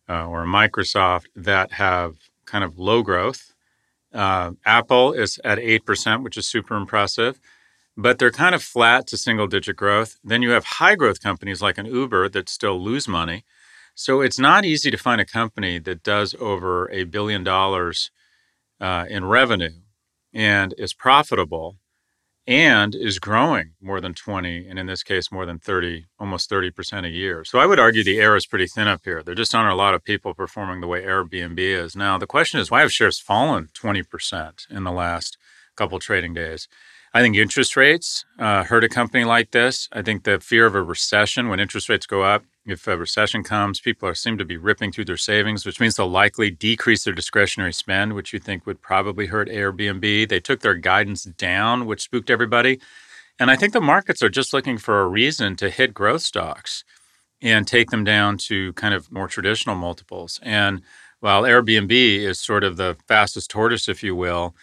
uh, 0.08 0.26
or 0.26 0.44
Microsoft 0.44 1.26
that 1.36 1.72
have 1.72 2.16
kind 2.46 2.64
of 2.64 2.78
low 2.78 3.02
growth. 3.02 3.52
Uh, 4.12 4.52
Apple 4.64 5.12
is 5.12 5.38
at 5.44 5.58
8%, 5.58 6.22
which 6.22 6.36
is 6.36 6.46
super 6.46 6.76
impressive, 6.76 7.38
but 7.96 8.18
they're 8.18 8.30
kind 8.30 8.54
of 8.54 8.62
flat 8.62 9.06
to 9.08 9.16
single 9.16 9.46
digit 9.46 9.76
growth. 9.76 10.16
Then 10.24 10.42
you 10.42 10.50
have 10.50 10.64
high 10.64 10.94
growth 10.94 11.22
companies 11.22 11.60
like 11.60 11.78
an 11.78 11.86
Uber 11.86 12.28
that 12.30 12.48
still 12.48 12.80
lose 12.80 13.06
money. 13.06 13.44
So 13.94 14.20
it's 14.20 14.38
not 14.38 14.64
easy 14.64 14.90
to 14.90 14.96
find 14.96 15.20
a 15.20 15.26
company 15.26 15.78
that 15.80 16.04
does 16.04 16.34
over 16.38 16.90
a 16.90 17.04
billion 17.04 17.42
dollars 17.44 18.10
uh, 18.80 19.06
in 19.10 19.24
revenue 19.24 19.80
and 20.32 20.72
is 20.78 20.94
profitable 20.94 21.76
and 22.48 22.94
is 22.94 23.18
growing 23.18 23.72
more 23.78 24.00
than 24.00 24.14
20 24.14 24.66
and 24.66 24.78
in 24.78 24.86
this 24.86 25.02
case 25.02 25.30
more 25.30 25.44
than 25.44 25.58
30 25.58 26.06
almost 26.18 26.50
30% 26.50 27.04
a 27.04 27.10
year. 27.10 27.44
So 27.44 27.58
i 27.58 27.66
would 27.66 27.78
argue 27.78 28.02
the 28.02 28.18
air 28.18 28.34
is 28.36 28.46
pretty 28.46 28.66
thin 28.66 28.88
up 28.88 29.02
here. 29.04 29.22
There 29.22 29.34
just 29.34 29.54
aren't 29.54 29.70
a 29.70 29.76
lot 29.76 29.92
of 29.92 30.02
people 30.02 30.32
performing 30.32 30.80
the 30.80 30.86
way 30.86 31.02
airbnb 31.02 31.58
is. 31.58 31.94
Now 31.94 32.16
the 32.16 32.26
question 32.26 32.58
is 32.58 32.70
why 32.70 32.80
have 32.80 32.92
shares 32.92 33.20
fallen 33.20 33.68
20% 33.74 34.70
in 34.70 34.84
the 34.84 34.90
last 34.90 35.36
couple 35.76 35.98
trading 35.98 36.32
days 36.32 36.68
i 37.18 37.22
think 37.22 37.36
interest 37.36 37.76
rates 37.76 38.24
uh, 38.38 38.62
hurt 38.64 38.84
a 38.84 38.88
company 38.88 39.24
like 39.24 39.50
this 39.50 39.88
i 39.92 40.02
think 40.02 40.24
the 40.24 40.38
fear 40.40 40.66
of 40.66 40.74
a 40.74 40.82
recession 40.82 41.48
when 41.48 41.60
interest 41.60 41.88
rates 41.88 42.06
go 42.06 42.22
up 42.22 42.44
if 42.68 42.86
a 42.86 42.96
recession 42.96 43.42
comes, 43.42 43.80
people 43.80 44.08
are, 44.08 44.14
seem 44.14 44.36
to 44.36 44.44
be 44.44 44.58
ripping 44.58 44.92
through 44.92 45.06
their 45.06 45.16
savings, 45.16 45.64
which 45.64 45.80
means 45.80 45.96
they'll 45.96 46.06
likely 46.08 46.50
decrease 46.50 47.04
their 47.04 47.14
discretionary 47.14 47.72
spend, 47.72 48.12
which 48.12 48.32
you 48.32 48.38
think 48.38 48.66
would 48.66 48.82
probably 48.82 49.26
hurt 49.26 49.48
Airbnb. 49.48 50.28
They 50.28 50.40
took 50.40 50.60
their 50.60 50.74
guidance 50.74 51.24
down, 51.24 51.86
which 51.86 52.02
spooked 52.02 52.30
everybody. 52.30 52.78
And 53.40 53.50
I 53.50 53.56
think 53.56 53.72
the 53.72 53.80
markets 53.80 54.22
are 54.22 54.28
just 54.28 54.52
looking 54.52 54.76
for 54.76 55.00
a 55.00 55.08
reason 55.08 55.56
to 55.56 55.70
hit 55.70 55.94
growth 55.94 56.22
stocks 56.22 56.84
and 57.40 57.66
take 57.66 57.90
them 57.90 58.04
down 58.04 58.36
to 58.36 58.72
kind 58.74 58.92
of 58.92 59.10
more 59.10 59.28
traditional 59.28 59.76
multiples. 59.76 60.38
And 60.42 60.82
while 61.20 61.42
Airbnb 61.42 61.90
is 61.90 62.38
sort 62.38 62.64
of 62.64 62.76
the 62.76 62.96
fastest 63.06 63.50
tortoise, 63.50 63.88
if 63.88 64.02
you 64.02 64.14
will, 64.14 64.54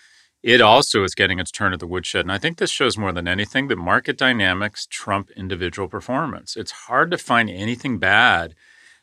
it 0.45 0.61
also 0.61 1.03
is 1.03 1.15
getting 1.15 1.39
its 1.39 1.49
turn 1.49 1.73
at 1.73 1.79
the 1.79 1.87
woodshed. 1.87 2.21
And 2.21 2.31
I 2.31 2.37
think 2.37 2.59
this 2.59 2.69
shows 2.69 2.99
more 2.99 3.11
than 3.11 3.27
anything 3.27 3.67
that 3.67 3.77
market 3.77 4.15
dynamics 4.15 4.85
trump 4.87 5.31
individual 5.31 5.87
performance. 5.87 6.55
It's 6.55 6.85
hard 6.85 7.09
to 7.09 7.17
find 7.17 7.49
anything 7.49 7.97
bad 7.97 8.53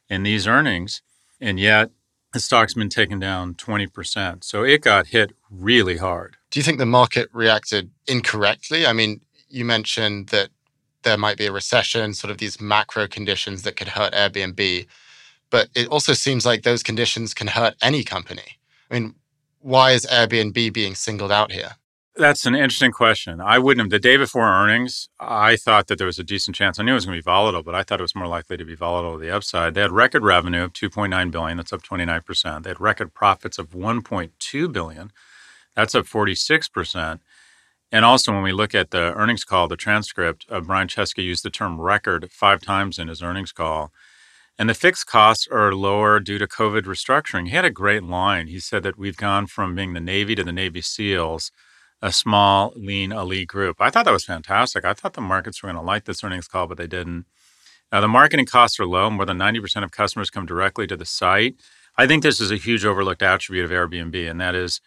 in 0.08 0.22
these 0.22 0.46
earnings, 0.46 1.02
and 1.40 1.58
yet 1.58 1.90
the 2.32 2.38
stock's 2.38 2.75
been 2.75 2.88
taken 2.88 3.18
down 3.18 3.54
20%. 3.54 4.44
So 4.44 4.62
it 4.62 4.82
got 4.82 5.08
hit 5.08 5.32
really 5.50 5.96
hard. 5.96 6.37
Do 6.52 6.61
you 6.61 6.62
think 6.62 6.78
the 6.78 6.87
market 6.87 7.28
reacted 7.32 7.90
incorrectly? 8.06 8.87
I 8.87 8.92
mean, 8.92 9.22
you 9.49 9.64
mentioned 9.64 10.28
that 10.28 10.50
there 11.02 11.18
might 11.18 11.38
be 11.38 11.46
a 11.46 11.52
recession, 11.52 12.14
sort 12.14 12.30
of 12.30 12.38
these 12.38 12.61
macro 12.61 13.08
conditions 13.08 13.62
that 13.62 13.75
could 13.75 13.88
hurt 13.88 14.12
Airbnb, 14.12 14.87
but 15.50 15.70
it 15.75 15.88
also 15.88 16.12
seems 16.12 16.46
like 16.46 16.62
those 16.62 16.84
conditions 16.84 17.34
can 17.34 17.49
hurt 17.49 17.75
any 17.82 18.04
company. 18.04 18.61
I 18.88 18.94
mean, 18.94 19.16
why 19.62 19.92
is 19.92 20.07
Airbnb 20.07 20.73
being 20.73 20.95
singled 20.95 21.33
out 21.33 21.52
here? 21.52 21.76
That's 22.14 22.45
an 22.45 22.54
interesting 22.54 22.92
question. 22.92 23.40
I 23.40 23.59
wouldn't 23.59 23.87
have. 23.87 23.90
The 23.90 23.99
day 23.99 24.19
before 24.19 24.47
earnings, 24.47 25.09
I 25.19 25.57
thought 25.57 25.87
that 25.87 25.97
there 25.97 26.07
was 26.07 26.19
a 26.19 26.25
decent 26.25 26.54
chance. 26.54 26.78
I 26.78 26.83
knew 26.83 26.92
it 26.92 26.97
was 26.97 27.07
going 27.07 27.16
to 27.16 27.23
be 27.23 27.25
volatile, 27.25 27.62
but 27.62 27.75
I 27.75 27.83
thought 27.83 28.00
it 28.00 28.02
was 28.02 28.14
more 28.14 28.26
likely 28.26 28.59
to 28.59 28.66
be 28.66 28.75
volatile 28.75 29.14
to 29.14 29.19
the 29.19 29.35
upside. 29.35 29.73
They 29.73 29.81
had 29.81 29.92
record 29.92 30.23
revenue 30.23 30.62
of 30.62 30.75
2.9 30.75 31.31
billion. 31.31 31.57
That's 31.57 31.73
up 31.73 31.83
29 31.83 32.21
percent. 32.21 32.64
They 32.64 32.71
had 32.71 32.81
record 32.81 33.14
profits 33.14 33.59
of 33.59 33.71
1.2 33.71 34.73
billion. 34.73 35.11
That's 35.75 35.95
up 35.95 36.07
46 36.07 36.69
percent. 36.69 37.23
And 37.90 38.04
also, 38.04 38.33
when 38.33 38.42
we 38.42 38.52
look 38.52 38.75
at 38.75 38.90
the 38.90 39.14
earnings 39.14 39.45
call, 39.45 39.69
the 39.69 39.76
transcript, 39.76 40.45
uh, 40.50 40.61
Brian 40.61 40.88
Chesky 40.88 41.25
used 41.25 41.45
the 41.45 41.50
term 41.50 41.81
record 41.81 42.31
five 42.31 42.61
times 42.61 42.99
in 42.99 43.09
his 43.09 43.23
earnings 43.23 43.52
call. 43.52 43.90
And 44.59 44.68
the 44.68 44.75
fixed 44.75 45.06
costs 45.06 45.49
are 45.50 45.75
lower 45.75 46.21
due 46.21 46.38
to 46.38 46.47
COVID 46.47 46.82
restructuring. 46.82 47.49
He 47.49 47.56
had 47.56 47.64
a 47.64 47.71
great 47.71 48.02
line. 48.02 48.49
He 48.49 48.61
said 48.61 48.82
that 48.82 48.99
we've 48.99 49.16
gone 49.16 49.47
from 49.47 49.75
being 49.75 49.94
the 49.94 50.00
Navy 50.00 50.35
to 50.35 50.44
the 50.44 50.52
Navy 50.52 50.82
SEALs, 50.82 51.50
a 52.02 52.12
small, 52.12 52.73
lean, 52.76 53.12
elite 53.12 53.49
group. 53.49 53.76
I 53.80 53.90
thought 53.90 54.04
that 54.04 54.12
was 54.12 54.25
fantastic. 54.25 54.85
I 54.85 54.92
thought 54.92 55.14
the 55.14 55.21
markets 55.21 55.62
were 55.62 55.68
going 55.68 55.82
to 55.82 55.87
like 55.87 56.04
this 56.04 56.23
earnings 56.23 56.49
call, 56.49 56.66
but 56.66 56.76
they 56.76 56.87
didn't. 56.87 57.26
Uh, 57.90 58.00
the 58.00 58.09
marketing 58.09 58.47
costs 58.47 58.78
are 58.78 58.87
low. 58.87 59.11
More 59.11 59.26
than 59.26 59.38
90% 59.38 59.85
of 59.85 59.90
customers 59.90 60.30
come 60.30 60.47
directly 60.47 60.87
to 60.87 60.97
the 60.97 61.04
site. 61.04 61.56
I 61.97 62.06
think 62.06 62.23
this 62.23 62.40
is 62.40 62.50
a 62.50 62.56
huge 62.56 62.85
overlooked 62.85 63.23
attribute 63.23 63.64
of 63.64 63.71
Airbnb, 63.71 64.30
and 64.30 64.40
that 64.40 64.54
is 64.54 64.80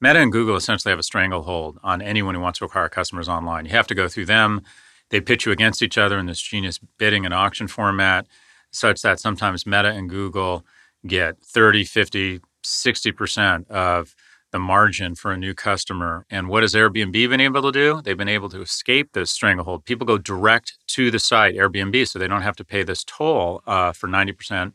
Meta 0.00 0.18
and 0.18 0.32
Google 0.32 0.56
essentially 0.56 0.92
have 0.92 0.98
a 0.98 1.02
stranglehold 1.02 1.78
on 1.82 2.00
anyone 2.00 2.34
who 2.34 2.40
wants 2.40 2.58
to 2.58 2.64
acquire 2.64 2.88
customers 2.88 3.28
online. 3.28 3.66
You 3.66 3.72
have 3.72 3.86
to 3.88 3.94
go 3.94 4.08
through 4.08 4.26
them. 4.26 4.62
They 5.10 5.20
pitch 5.20 5.44
you 5.44 5.52
against 5.52 5.82
each 5.82 5.98
other 5.98 6.18
in 6.18 6.26
this 6.26 6.40
genius 6.40 6.78
bidding 6.98 7.24
and 7.24 7.34
auction 7.34 7.68
format 7.68 8.26
such 8.70 9.02
that 9.02 9.20
sometimes 9.20 9.66
Meta 9.66 9.88
and 9.88 10.08
Google 10.08 10.64
get 11.06 11.38
30, 11.42 11.84
50, 11.84 12.40
60% 12.64 13.68
of 13.68 14.14
the 14.52 14.58
margin 14.58 15.14
for 15.14 15.30
a 15.30 15.36
new 15.36 15.54
customer. 15.54 16.26
And 16.28 16.48
what 16.48 16.62
has 16.62 16.74
Airbnb 16.74 17.12
been 17.12 17.40
able 17.40 17.62
to 17.62 17.72
do? 17.72 18.02
They've 18.02 18.16
been 18.16 18.28
able 18.28 18.48
to 18.50 18.60
escape 18.60 19.12
this 19.12 19.30
stranglehold. 19.30 19.84
People 19.84 20.06
go 20.06 20.18
direct 20.18 20.78
to 20.88 21.10
the 21.10 21.18
site, 21.18 21.54
Airbnb, 21.54 22.08
so 22.08 22.18
they 22.18 22.26
don't 22.26 22.42
have 22.42 22.56
to 22.56 22.64
pay 22.64 22.82
this 22.82 23.04
toll 23.04 23.62
uh, 23.66 23.92
for 23.92 24.08
90% 24.08 24.72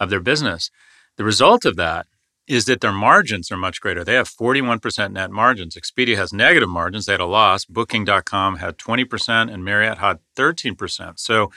of 0.00 0.10
their 0.10 0.20
business. 0.20 0.70
The 1.16 1.24
result 1.24 1.64
of 1.64 1.76
that 1.76 2.06
is 2.46 2.64
that 2.64 2.80
their 2.80 2.92
margins 2.92 3.52
are 3.52 3.56
much 3.58 3.80
greater. 3.80 4.02
They 4.02 4.14
have 4.14 4.28
41% 4.28 5.12
net 5.12 5.30
margins. 5.30 5.76
Expedia 5.76 6.16
has 6.16 6.32
negative 6.32 6.68
margins. 6.68 7.04
They 7.04 7.12
had 7.12 7.20
a 7.20 7.26
loss. 7.26 7.66
Booking.com 7.66 8.56
had 8.56 8.78
20% 8.78 9.52
and 9.52 9.64
Marriott 9.64 9.98
had 9.98 10.20
13%. 10.34 11.18
So 11.18 11.50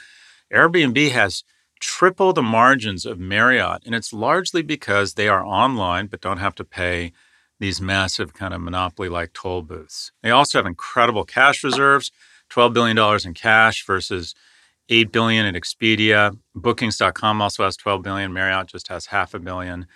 Airbnb 0.52 1.10
has 1.12 1.44
triple 1.82 2.32
the 2.32 2.42
margins 2.42 3.04
of 3.04 3.18
Marriott. 3.18 3.82
And 3.84 3.94
it's 3.94 4.12
largely 4.12 4.62
because 4.62 5.14
they 5.14 5.28
are 5.28 5.44
online 5.44 6.06
but 6.06 6.20
don't 6.20 6.38
have 6.38 6.54
to 6.54 6.64
pay 6.64 7.12
these 7.58 7.80
massive 7.80 8.32
kind 8.32 8.54
of 8.54 8.60
monopoly 8.60 9.08
like 9.08 9.32
toll 9.32 9.62
booths. 9.62 10.12
They 10.22 10.30
also 10.30 10.58
have 10.58 10.66
incredible 10.66 11.24
cash 11.24 11.62
reserves, 11.62 12.10
$12 12.50 12.72
billion 12.72 13.20
in 13.24 13.34
cash 13.34 13.84
versus 13.84 14.34
8 14.88 15.12
billion 15.12 15.44
at 15.44 15.54
Expedia. 15.54 16.38
Bookings.com 16.54 17.42
also 17.42 17.64
has 17.64 17.76
12 17.76 18.02
billion. 18.02 18.32
Marriott 18.32 18.68
just 18.68 18.88
has 18.88 19.06
half 19.06 19.34
a 19.34 19.38
billion. 19.38 19.86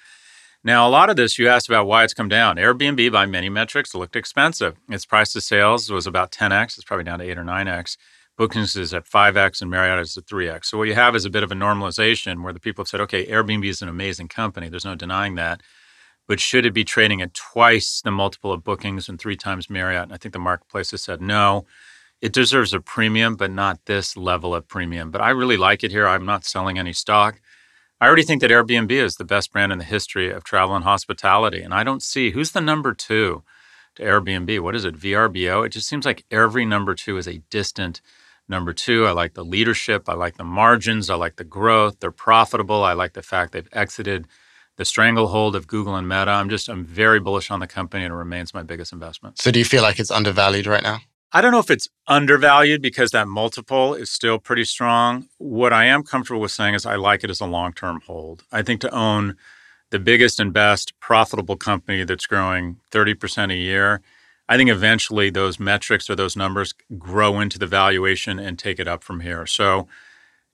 Now, 0.64 0.88
a 0.88 0.90
lot 0.90 1.10
of 1.10 1.16
this 1.16 1.38
you 1.38 1.48
asked 1.48 1.68
about 1.68 1.86
why 1.86 2.02
it's 2.02 2.14
come 2.14 2.28
down. 2.28 2.56
Airbnb, 2.56 3.12
by 3.12 3.26
many 3.26 3.48
metrics, 3.48 3.94
looked 3.94 4.16
expensive. 4.16 4.76
Its 4.88 5.06
price 5.06 5.32
to 5.34 5.40
sales 5.40 5.90
was 5.90 6.08
about 6.08 6.32
10x. 6.32 6.76
It's 6.76 6.84
probably 6.84 7.04
down 7.04 7.20
to 7.20 7.24
8 7.24 7.38
or 7.38 7.44
9x. 7.44 7.96
Bookings 8.36 8.76
is 8.76 8.92
at 8.92 9.08
5x 9.08 9.62
and 9.62 9.70
Marriott 9.70 10.00
is 10.00 10.16
at 10.16 10.26
3x. 10.26 10.66
So 10.66 10.78
what 10.78 10.88
you 10.88 10.94
have 10.94 11.16
is 11.16 11.24
a 11.24 11.30
bit 11.30 11.42
of 11.42 11.50
a 11.50 11.54
normalization 11.54 12.42
where 12.42 12.52
the 12.52 12.60
people 12.60 12.82
have 12.82 12.88
said, 12.88 13.00
okay, 13.00 13.26
Airbnb 13.26 13.66
is 13.66 13.80
an 13.80 13.88
amazing 13.88 14.28
company. 14.28 14.68
There's 14.68 14.84
no 14.84 14.94
denying 14.94 15.36
that. 15.36 15.62
But 16.28 16.40
should 16.40 16.66
it 16.66 16.74
be 16.74 16.84
trading 16.84 17.22
at 17.22 17.34
twice 17.34 18.02
the 18.04 18.10
multiple 18.10 18.52
of 18.52 18.64
bookings 18.64 19.08
and 19.08 19.18
three 19.18 19.36
times 19.36 19.70
Marriott? 19.70 20.04
And 20.04 20.12
I 20.12 20.16
think 20.16 20.32
the 20.32 20.38
marketplace 20.38 20.90
has 20.90 21.02
said 21.02 21.22
no. 21.22 21.64
It 22.20 22.32
deserves 22.32 22.74
a 22.74 22.80
premium, 22.80 23.36
but 23.36 23.50
not 23.50 23.84
this 23.86 24.16
level 24.16 24.54
of 24.54 24.68
premium. 24.68 25.10
But 25.10 25.20
I 25.20 25.30
really 25.30 25.56
like 25.56 25.84
it 25.84 25.90
here. 25.90 26.06
I'm 26.06 26.26
not 26.26 26.44
selling 26.44 26.78
any 26.78 26.92
stock. 26.92 27.40
I 28.00 28.06
already 28.06 28.22
think 28.24 28.42
that 28.42 28.50
Airbnb 28.50 28.90
is 28.90 29.16
the 29.16 29.24
best 29.24 29.52
brand 29.52 29.72
in 29.72 29.78
the 29.78 29.84
history 29.84 30.30
of 30.30 30.44
travel 30.44 30.74
and 30.74 30.84
hospitality. 30.84 31.62
And 31.62 31.72
I 31.72 31.84
don't 31.84 32.02
see 32.02 32.32
who's 32.32 32.52
the 32.52 32.60
number 32.60 32.92
two 32.92 33.44
to 33.94 34.02
Airbnb. 34.02 34.60
What 34.60 34.74
is 34.74 34.84
it? 34.84 34.98
VRBO? 34.98 35.64
It 35.64 35.70
just 35.70 35.88
seems 35.88 36.04
like 36.04 36.24
every 36.30 36.66
number 36.66 36.94
two 36.94 37.16
is 37.16 37.26
a 37.26 37.42
distant 37.50 38.02
number 38.48 38.72
two. 38.72 39.06
I 39.06 39.12
like 39.12 39.34
the 39.34 39.44
leadership. 39.44 40.08
I 40.08 40.14
like 40.14 40.36
the 40.36 40.44
margins. 40.44 41.10
I 41.10 41.14
like 41.14 41.36
the 41.36 41.44
growth. 41.44 42.00
They're 42.00 42.10
profitable. 42.10 42.82
I 42.82 42.92
like 42.92 43.14
the 43.14 43.22
fact 43.22 43.52
they've 43.52 43.68
exited 43.72 44.26
the 44.76 44.84
stranglehold 44.84 45.56
of 45.56 45.66
Google 45.66 45.96
and 45.96 46.08
Meta. 46.08 46.30
I'm 46.30 46.50
just, 46.50 46.68
I'm 46.68 46.84
very 46.84 47.18
bullish 47.18 47.50
on 47.50 47.60
the 47.60 47.66
company 47.66 48.04
and 48.04 48.12
it 48.12 48.16
remains 48.16 48.52
my 48.52 48.62
biggest 48.62 48.92
investment. 48.92 49.40
So 49.40 49.50
do 49.50 49.58
you 49.58 49.64
feel 49.64 49.82
like 49.82 49.98
it's 49.98 50.10
undervalued 50.10 50.66
right 50.66 50.82
now? 50.82 51.00
I 51.32 51.40
don't 51.40 51.52
know 51.52 51.58
if 51.58 51.70
it's 51.70 51.88
undervalued 52.06 52.80
because 52.80 53.10
that 53.10 53.26
multiple 53.26 53.94
is 53.94 54.10
still 54.10 54.38
pretty 54.38 54.64
strong. 54.64 55.28
What 55.38 55.72
I 55.72 55.86
am 55.86 56.02
comfortable 56.02 56.40
with 56.40 56.52
saying 56.52 56.74
is 56.74 56.86
I 56.86 56.96
like 56.96 57.24
it 57.24 57.30
as 57.30 57.40
a 57.40 57.46
long 57.46 57.72
term 57.72 58.00
hold. 58.06 58.44
I 58.52 58.62
think 58.62 58.80
to 58.82 58.94
own 58.94 59.36
the 59.90 59.98
biggest 59.98 60.40
and 60.40 60.52
best 60.52 60.98
profitable 61.00 61.56
company 61.56 62.04
that's 62.04 62.26
growing 62.26 62.78
30% 62.90 63.52
a 63.52 63.56
year, 63.56 64.02
I 64.48 64.56
think 64.56 64.70
eventually 64.70 65.30
those 65.30 65.58
metrics 65.58 66.08
or 66.08 66.14
those 66.14 66.36
numbers 66.36 66.74
grow 66.98 67.40
into 67.40 67.58
the 67.58 67.66
valuation 67.66 68.38
and 68.38 68.58
take 68.58 68.78
it 68.78 68.86
up 68.86 69.02
from 69.02 69.20
here. 69.20 69.44
So, 69.46 69.88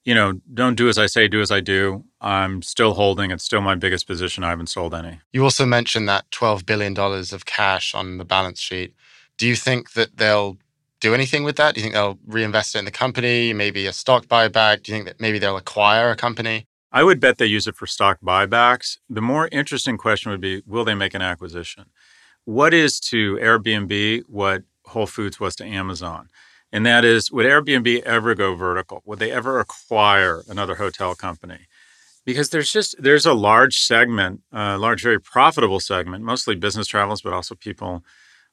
you 0.04 0.14
know, 0.14 0.40
don't 0.52 0.76
do 0.76 0.88
as 0.88 0.98
I 0.98 1.06
say, 1.06 1.28
do 1.28 1.40
as 1.40 1.50
I 1.50 1.60
do. 1.60 2.04
I'm 2.20 2.62
still 2.62 2.94
holding. 2.94 3.30
It's 3.30 3.44
still 3.44 3.60
my 3.60 3.74
biggest 3.74 4.06
position. 4.06 4.44
I 4.44 4.50
haven't 4.50 4.68
sold 4.68 4.94
any. 4.94 5.20
You 5.32 5.44
also 5.44 5.66
mentioned 5.66 6.08
that 6.08 6.30
$12 6.30 6.64
billion 6.64 6.98
of 6.98 7.44
cash 7.44 7.94
on 7.94 8.18
the 8.18 8.24
balance 8.24 8.60
sheet. 8.60 8.94
Do 9.36 9.46
you 9.46 9.54
think 9.54 9.92
that 9.92 10.16
they'll 10.16 10.56
do 11.00 11.14
anything 11.14 11.44
with 11.44 11.56
that? 11.56 11.74
Do 11.74 11.80
you 11.80 11.84
think 11.84 11.94
they'll 11.94 12.18
reinvest 12.26 12.74
it 12.74 12.78
in 12.78 12.84
the 12.84 12.90
company, 12.90 13.52
maybe 13.52 13.86
a 13.86 13.92
stock 13.92 14.26
buyback? 14.26 14.84
Do 14.84 14.92
you 14.92 14.96
think 14.96 15.06
that 15.06 15.20
maybe 15.20 15.38
they'll 15.38 15.56
acquire 15.56 16.10
a 16.10 16.16
company? 16.16 16.66
I 16.92 17.02
would 17.02 17.20
bet 17.20 17.38
they 17.38 17.46
use 17.46 17.66
it 17.66 17.76
for 17.76 17.86
stock 17.86 18.18
buybacks. 18.22 18.98
The 19.08 19.22
more 19.22 19.48
interesting 19.50 19.96
question 19.96 20.30
would 20.30 20.40
be 20.40 20.62
will 20.66 20.84
they 20.84 20.94
make 20.94 21.14
an 21.14 21.22
acquisition? 21.22 21.86
What 22.44 22.74
is 22.74 22.98
to 23.00 23.36
Airbnb 23.36 24.22
what 24.26 24.64
Whole 24.86 25.06
Foods 25.06 25.38
was 25.38 25.54
to 25.56 25.64
Amazon? 25.64 26.28
And 26.72 26.84
that 26.86 27.04
is, 27.04 27.30
would 27.30 27.46
Airbnb 27.46 28.02
ever 28.02 28.34
go 28.34 28.54
vertical? 28.54 29.02
Would 29.04 29.18
they 29.18 29.30
ever 29.30 29.60
acquire 29.60 30.42
another 30.48 30.76
hotel 30.76 31.14
company? 31.14 31.68
Because 32.24 32.50
there's 32.50 32.72
just 32.72 33.00
there's 33.00 33.26
a 33.26 33.34
large 33.34 33.78
segment, 33.78 34.40
a 34.52 34.78
large, 34.78 35.02
very 35.02 35.20
profitable 35.20 35.80
segment, 35.80 36.24
mostly 36.24 36.54
business 36.54 36.86
travelers, 36.86 37.20
but 37.20 37.32
also 37.32 37.54
people 37.54 38.04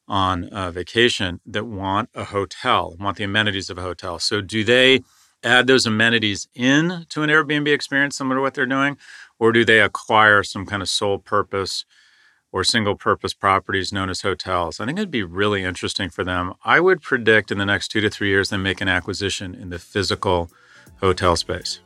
on 0.08 0.46
uh, 0.46 0.72
vacation 0.72 1.40
that 1.46 1.66
want 1.66 2.10
a 2.16 2.26
hotel, 2.26 2.96
want 3.00 3.18
the 3.18 3.24
amenities 3.24 3.70
of 3.70 3.78
a 3.78 3.84
hotel. 3.84 4.20
So 4.20 4.42
do 4.42 4.64
they 4.64 5.02
add 5.44 5.68
those 5.68 5.86
amenities 5.86 6.48
in 6.54 7.06
to 7.10 7.22
an 7.22 7.30
Airbnb 7.30 7.72
experience 7.72 8.18
similar 8.18 8.38
to 8.38 8.42
what 8.42 8.56
they're 8.56 8.66
doing, 8.66 8.98
or 9.40 9.52
do 9.52 9.64
they 9.64 9.80
acquire 9.80 10.44
some 10.44 10.66
kind 10.66 10.82
of 10.82 10.90
sole 10.90 11.20
purpose 11.20 11.86
or 12.52 12.64
single 12.64 12.96
purpose 12.96 13.34
properties 13.34 13.94
known 13.94 14.10
as 14.10 14.22
hotels. 14.22 14.80
I 14.80 14.86
think 14.86 14.98
it'd 14.98 15.12
be 15.12 15.24
really 15.24 15.64
interesting 15.64 16.10
for 16.10 16.24
them. 16.24 16.54
I 16.64 16.80
would 16.80 17.02
predict 17.02 17.52
in 17.52 17.58
the 17.58 17.66
next 17.66 17.90
two 17.90 18.02
to 18.02 18.10
three 18.10 18.30
years 18.30 18.50
they 18.50 18.58
make 18.58 18.82
an 18.82 18.88
acquisition 18.88 19.54
in 19.54 19.70
the 19.70 19.80
physical 19.80 20.50
hotel 21.00 21.36
space. 21.36 21.80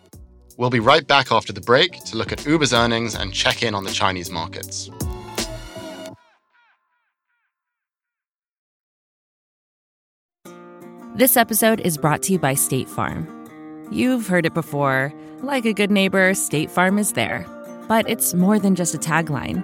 We'll 0.58 0.69
be 0.69 0.80
right 0.80 1.06
back 1.06 1.32
after 1.32 1.52
the 1.52 1.62
break 1.62 2.04
to 2.06 2.17
look 2.17 2.32
at 2.32 2.45
Uber's 2.45 2.73
earnings 2.73 3.15
and 3.15 3.34
check 3.34 3.63
in 3.63 3.73
on 3.76 3.84
the 3.84 3.91
Chinese 3.91 4.30
markets. 4.30 4.89
This 11.15 11.38
episode 11.38 11.80
is 11.82 11.97
brought 11.97 12.23
to 12.23 12.34
you 12.34 12.39
by 12.39 12.56
State 12.56 12.89
Farm. 12.89 13.28
You've 13.91 14.28
heard 14.28 14.45
it 14.45 14.54
before. 14.54 15.13
Like 15.41 15.65
a 15.65 15.73
good 15.73 15.91
neighbor, 15.91 16.34
State 16.34 16.71
Farm 16.71 16.97
is 16.97 17.13
there. 17.13 17.45
But 17.88 18.10
it's 18.10 18.34
more 18.34 18.58
than 18.58 18.76
just 18.76 18.95
a 18.95 18.97
tagline 18.97 19.63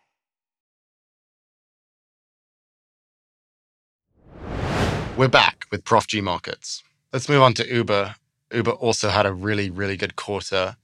We're 5.17 5.27
back 5.27 5.65
with 5.69 5.83
Prof 5.83 6.07
G 6.07 6.21
Markets. 6.21 6.83
Let's 7.11 7.27
move 7.27 7.41
on 7.41 7.53
to 7.55 7.67
Uber. 7.67 8.15
Uber 8.53 8.71
also 8.71 9.09
had 9.09 9.25
a 9.25 9.33
really, 9.33 9.69
really 9.69 9.97
good 9.97 10.15
quarter. 10.15 10.77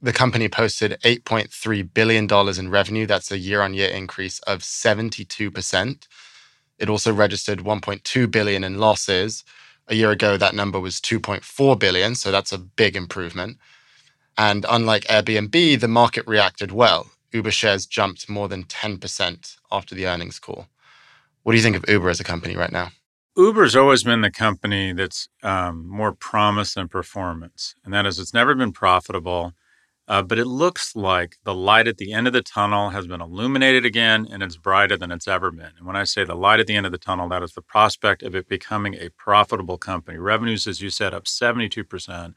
The 0.00 0.12
company 0.12 0.48
posted 0.48 0.98
$8.3 1.02 1.94
billion 1.94 2.28
in 2.58 2.70
revenue. 2.70 3.06
That's 3.06 3.32
a 3.32 3.38
year 3.38 3.62
on 3.62 3.74
year 3.74 3.88
increase 3.88 4.38
of 4.40 4.60
72%. 4.60 6.06
It 6.78 6.88
also 6.88 7.12
registered 7.12 7.60
1.2 7.60 8.30
billion 8.30 8.62
in 8.62 8.78
losses. 8.78 9.42
A 9.88 9.94
year 9.94 10.10
ago, 10.10 10.36
that 10.36 10.54
number 10.54 10.78
was 10.78 11.00
2.4 11.00 11.78
billion, 11.78 12.14
so 12.14 12.30
that's 12.30 12.52
a 12.52 12.58
big 12.58 12.94
improvement. 12.94 13.56
And 14.36 14.66
unlike 14.68 15.04
Airbnb, 15.04 15.80
the 15.80 15.88
market 15.88 16.26
reacted 16.26 16.72
well. 16.72 17.10
Uber 17.32 17.50
shares 17.50 17.86
jumped 17.86 18.28
more 18.28 18.48
than 18.48 18.64
10% 18.64 19.56
after 19.72 19.94
the 19.94 20.06
earnings 20.06 20.38
call. 20.38 20.66
What 21.42 21.52
do 21.52 21.56
you 21.56 21.64
think 21.64 21.76
of 21.76 21.88
Uber 21.88 22.10
as 22.10 22.20
a 22.20 22.24
company 22.24 22.54
right 22.54 22.70
now? 22.70 22.90
Uber's 23.36 23.74
always 23.74 24.04
been 24.04 24.20
the 24.20 24.30
company 24.30 24.92
that's 24.92 25.28
um, 25.42 25.88
more 25.88 26.12
promise 26.12 26.74
than 26.74 26.88
performance, 26.88 27.74
and 27.82 27.94
that 27.94 28.04
is 28.04 28.18
it's 28.18 28.34
never 28.34 28.54
been 28.54 28.72
profitable, 28.72 29.54
uh, 30.06 30.20
but 30.20 30.38
it 30.38 30.44
looks 30.44 30.94
like 30.94 31.36
the 31.44 31.54
light 31.54 31.88
at 31.88 31.96
the 31.96 32.12
end 32.12 32.26
of 32.26 32.34
the 32.34 32.42
tunnel 32.42 32.90
has 32.90 33.06
been 33.06 33.22
illuminated 33.22 33.86
again, 33.86 34.28
and 34.30 34.42
it's 34.42 34.58
brighter 34.58 34.98
than 34.98 35.10
it's 35.10 35.26
ever 35.26 35.50
been. 35.50 35.72
And 35.78 35.86
when 35.86 35.96
I 35.96 36.04
say 36.04 36.24
the 36.24 36.34
light 36.34 36.60
at 36.60 36.66
the 36.66 36.76
end 36.76 36.84
of 36.84 36.92
the 36.92 36.98
tunnel, 36.98 37.26
that 37.30 37.42
is 37.42 37.54
the 37.54 37.62
prospect 37.62 38.22
of 38.22 38.34
it 38.34 38.48
becoming 38.48 38.96
a 38.96 39.08
profitable 39.08 39.78
company. 39.78 40.18
Revenues, 40.18 40.66
as 40.66 40.82
you 40.82 40.90
said, 40.90 41.14
up 41.14 41.24
72%, 41.24 42.34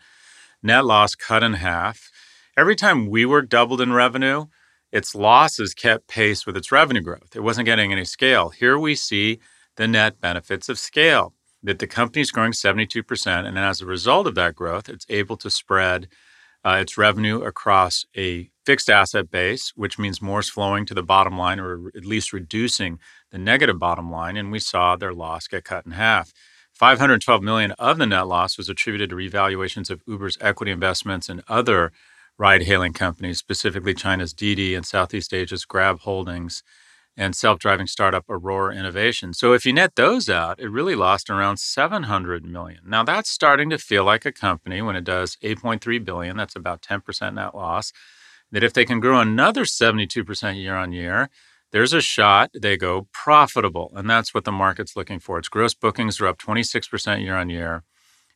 net 0.63 0.85
loss 0.85 1.13
cut 1.15 1.43
in 1.43 1.55
half. 1.55 2.09
Every 2.55 2.75
time 2.77 3.09
WeWork 3.09 3.49
doubled 3.49 3.81
in 3.81 3.91
revenue, 3.91 4.45
its 4.93 5.13
losses 5.13 5.73
kept 5.73 6.07
pace 6.07 6.45
with 6.45 6.55
its 6.55 6.71
revenue 6.71 7.01
growth. 7.01 7.35
It 7.35 7.43
wasn't 7.43 7.65
getting 7.65 7.91
any 7.91 8.05
scale. 8.05 8.51
Here 8.51 8.79
we 8.79 8.95
see 8.95 9.41
the 9.77 9.87
net 9.87 10.19
benefits 10.19 10.69
of 10.69 10.79
scale. 10.79 11.33
That 11.63 11.79
the 11.79 11.87
company 11.87 12.21
is 12.21 12.31
growing 12.31 12.51
72%, 12.51 13.47
and 13.47 13.57
as 13.57 13.81
a 13.81 13.87
result 13.87 14.27
of 14.27 14.35
that 14.35 14.55
growth, 14.55 14.87
it's 14.87 15.05
able 15.09 15.35
to 15.37 15.49
spread 15.49 16.07
uh, 16.63 16.77
its 16.81 16.97
revenue 16.97 17.41
across 17.41 18.05
a 18.15 18.49
fixed 18.65 18.89
asset 18.89 19.29
base, 19.29 19.71
which 19.75 19.99
means 19.99 20.21
more 20.21 20.39
is 20.39 20.49
flowing 20.49 20.85
to 20.87 20.93
the 20.93 21.03
bottom 21.03 21.37
line 21.37 21.59
or 21.59 21.91
at 21.95 22.05
least 22.05 22.33
reducing 22.33 22.99
the 23.31 23.37
negative 23.37 23.77
bottom 23.77 24.11
line. 24.11 24.35
And 24.35 24.51
we 24.51 24.59
saw 24.59 24.95
their 24.95 25.13
loss 25.13 25.47
get 25.47 25.63
cut 25.63 25.85
in 25.85 25.91
half. 25.91 26.33
512 26.73 27.41
million 27.41 27.71
of 27.73 27.97
the 27.97 28.05
net 28.05 28.27
loss 28.27 28.57
was 28.57 28.67
attributed 28.67 29.11
to 29.11 29.15
revaluations 29.15 29.89
of 29.89 30.01
Uber's 30.07 30.37
equity 30.41 30.71
investments 30.71 31.29
and 31.29 31.43
other 31.47 31.91
ride 32.37 32.63
hailing 32.63 32.93
companies, 32.93 33.37
specifically 33.37 33.93
China's 33.93 34.33
Didi 34.33 34.75
and 34.75 34.85
Southeast 34.85 35.33
Asia's 35.33 35.65
Grab 35.65 35.99
Holdings 36.01 36.63
and 37.17 37.35
self 37.35 37.59
driving 37.59 37.87
startup 37.87 38.25
Aurora 38.29 38.75
Innovation. 38.75 39.33
So 39.33 39.53
if 39.53 39.65
you 39.65 39.73
net 39.73 39.95
those 39.95 40.29
out, 40.29 40.59
it 40.59 40.69
really 40.69 40.95
lost 40.95 41.29
around 41.29 41.57
700 41.57 42.45
million. 42.45 42.81
Now 42.85 43.03
that's 43.03 43.29
starting 43.29 43.69
to 43.69 43.77
feel 43.77 44.03
like 44.03 44.25
a 44.25 44.31
company 44.31 44.81
when 44.81 44.95
it 44.95 45.03
does 45.03 45.37
8.3 45.43 46.03
billion, 46.03 46.37
that's 46.37 46.55
about 46.55 46.81
10% 46.81 47.33
net 47.33 47.55
loss, 47.55 47.93
that 48.51 48.63
if 48.63 48.73
they 48.73 48.85
can 48.85 48.99
grow 48.99 49.19
another 49.19 49.63
72% 49.63 50.61
year 50.61 50.75
on 50.75 50.91
year, 50.91 51.29
there's 51.71 51.93
a 51.93 52.01
shot 52.01 52.51
they 52.53 52.77
go 52.77 53.07
profitable. 53.11 53.91
And 53.95 54.09
that's 54.09 54.33
what 54.33 54.45
the 54.45 54.51
market's 54.51 54.95
looking 54.95 55.19
for. 55.19 55.37
Its 55.37 55.49
gross 55.49 55.73
bookings 55.73 56.21
are 56.21 56.27
up 56.27 56.37
26% 56.37 57.21
year 57.21 57.35
on 57.35 57.49
year. 57.49 57.83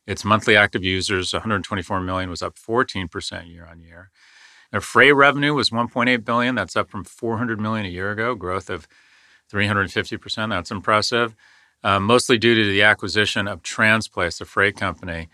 Its 0.06 0.24
monthly 0.24 0.56
active 0.56 0.82
users, 0.84 1.32
124 1.32 2.00
million, 2.00 2.30
was 2.30 2.42
up 2.42 2.56
14% 2.56 3.50
year 3.50 3.66
on 3.70 3.80
year. 3.80 4.10
Their 4.72 4.80
freight 4.80 5.14
revenue 5.14 5.54
was 5.54 5.70
1.8 5.70 6.24
billion. 6.24 6.54
That's 6.54 6.76
up 6.76 6.90
from 6.90 7.04
400 7.04 7.60
million 7.60 7.86
a 7.86 7.90
year 7.90 8.12
ago, 8.12 8.34
growth 8.34 8.70
of 8.70 8.86
350%. 9.52 10.50
That's 10.50 10.70
impressive. 10.70 11.34
Uh, 11.82 11.98
mostly 11.98 12.38
due 12.38 12.54
to 12.54 12.64
the 12.64 12.82
acquisition 12.82 13.48
of 13.48 13.62
Transplace, 13.62 14.40
a 14.40 14.44
freight 14.44 14.76
company. 14.76 15.28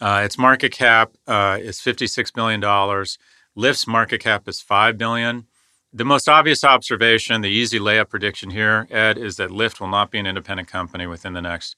Uh, 0.00 0.22
its 0.24 0.36
market 0.36 0.72
cap 0.72 1.12
uh, 1.26 1.58
is 1.60 1.78
$56 1.78 2.34
billion. 2.34 2.60
Lyft's 2.60 3.86
market 3.86 4.20
cap 4.20 4.48
is 4.48 4.60
5 4.60 4.98
billion. 4.98 5.46
The 5.92 6.04
most 6.04 6.28
obvious 6.28 6.64
observation, 6.64 7.42
the 7.42 7.50
easy 7.50 7.78
layup 7.78 8.08
prediction 8.08 8.50
here, 8.50 8.88
Ed, 8.90 9.18
is 9.18 9.36
that 9.36 9.50
Lyft 9.50 9.78
will 9.78 9.88
not 9.88 10.10
be 10.10 10.18
an 10.18 10.26
independent 10.26 10.68
company 10.68 11.06
within 11.06 11.34
the 11.34 11.42
next 11.42 11.76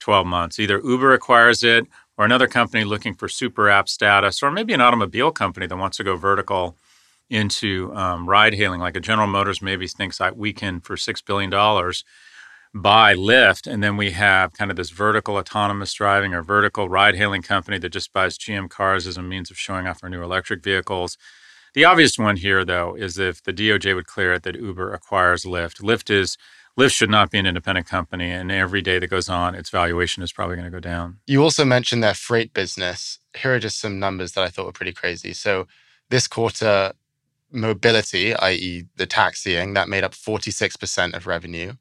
12 0.00 0.26
months. 0.26 0.58
Either 0.60 0.80
Uber 0.84 1.14
acquires 1.14 1.64
it 1.64 1.86
or 2.16 2.24
another 2.24 2.46
company 2.46 2.84
looking 2.84 3.14
for 3.14 3.28
super 3.28 3.68
app 3.68 3.88
status, 3.88 4.42
or 4.42 4.50
maybe 4.50 4.72
an 4.72 4.80
automobile 4.80 5.30
company 5.30 5.66
that 5.66 5.76
wants 5.76 5.96
to 5.96 6.04
go 6.04 6.16
vertical 6.16 6.76
into 7.30 7.92
um, 7.94 8.28
ride 8.28 8.54
hailing, 8.54 8.80
like 8.80 8.96
a 8.96 9.00
General 9.00 9.26
Motors 9.26 9.62
maybe 9.62 9.88
thinks 9.88 10.20
we 10.34 10.52
can, 10.52 10.80
for 10.80 10.96
$6 10.96 11.24
billion, 11.24 11.50
buy 12.74 13.14
Lyft. 13.14 13.66
And 13.66 13.82
then 13.82 13.96
we 13.96 14.10
have 14.12 14.52
kind 14.52 14.70
of 14.70 14.76
this 14.76 14.90
vertical 14.90 15.36
autonomous 15.36 15.92
driving 15.94 16.34
or 16.34 16.42
vertical 16.42 16.88
ride 16.88 17.16
hailing 17.16 17.42
company 17.42 17.78
that 17.78 17.90
just 17.90 18.12
buys 18.12 18.38
GM 18.38 18.68
cars 18.68 19.06
as 19.06 19.16
a 19.16 19.22
means 19.22 19.50
of 19.50 19.56
showing 19.58 19.86
off 19.86 20.00
our 20.02 20.08
new 20.08 20.22
electric 20.22 20.62
vehicles. 20.62 21.16
The 21.74 21.84
obvious 21.84 22.18
one 22.18 22.36
here, 22.36 22.64
though, 22.64 22.94
is 22.94 23.18
if 23.18 23.42
the 23.42 23.52
DOJ 23.52 23.94
would 23.94 24.06
clear 24.06 24.34
it 24.34 24.44
that 24.44 24.54
Uber 24.54 24.92
acquires 24.92 25.44
Lyft. 25.44 25.82
Lyft 25.82 26.08
is 26.08 26.36
Lyft 26.78 26.92
should 26.92 27.10
not 27.10 27.30
be 27.30 27.38
an 27.38 27.46
independent 27.46 27.86
company, 27.86 28.30
and 28.30 28.50
every 28.50 28.82
day 28.82 28.98
that 28.98 29.06
goes 29.06 29.28
on, 29.28 29.54
its 29.54 29.70
valuation 29.70 30.24
is 30.24 30.32
probably 30.32 30.56
going 30.56 30.64
to 30.64 30.72
go 30.72 30.80
down. 30.80 31.18
You 31.26 31.42
also 31.42 31.64
mentioned 31.64 32.02
their 32.02 32.14
freight 32.14 32.52
business. 32.52 33.20
Here 33.36 33.54
are 33.54 33.60
just 33.60 33.78
some 33.78 34.00
numbers 34.00 34.32
that 34.32 34.42
I 34.42 34.48
thought 34.48 34.66
were 34.66 34.72
pretty 34.72 34.92
crazy. 34.92 35.32
So 35.34 35.68
this 36.10 36.26
quarter, 36.26 36.92
mobility, 37.52 38.34
i.e., 38.34 38.84
the 38.96 39.06
taxiing, 39.06 39.74
that 39.74 39.88
made 39.88 40.02
up 40.02 40.14
46% 40.14 41.14
of 41.14 41.28
revenue. 41.28 41.74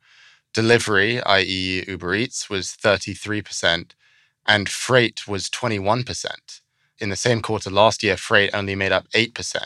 Delivery, 0.54 1.24
i.e., 1.24 1.84
Uber 1.88 2.14
Eats, 2.14 2.48
was 2.48 2.78
33%, 2.80 3.92
and 4.46 4.70
freight 4.70 5.28
was 5.28 5.50
21%. 5.50 6.62
In 7.00 7.10
the 7.10 7.16
same 7.16 7.42
quarter 7.42 7.72
last 7.72 8.04
year, 8.04 8.16
freight 8.16 8.52
only 8.54 8.76
made 8.76 8.92
up 8.92 9.08
8%. 9.10 9.58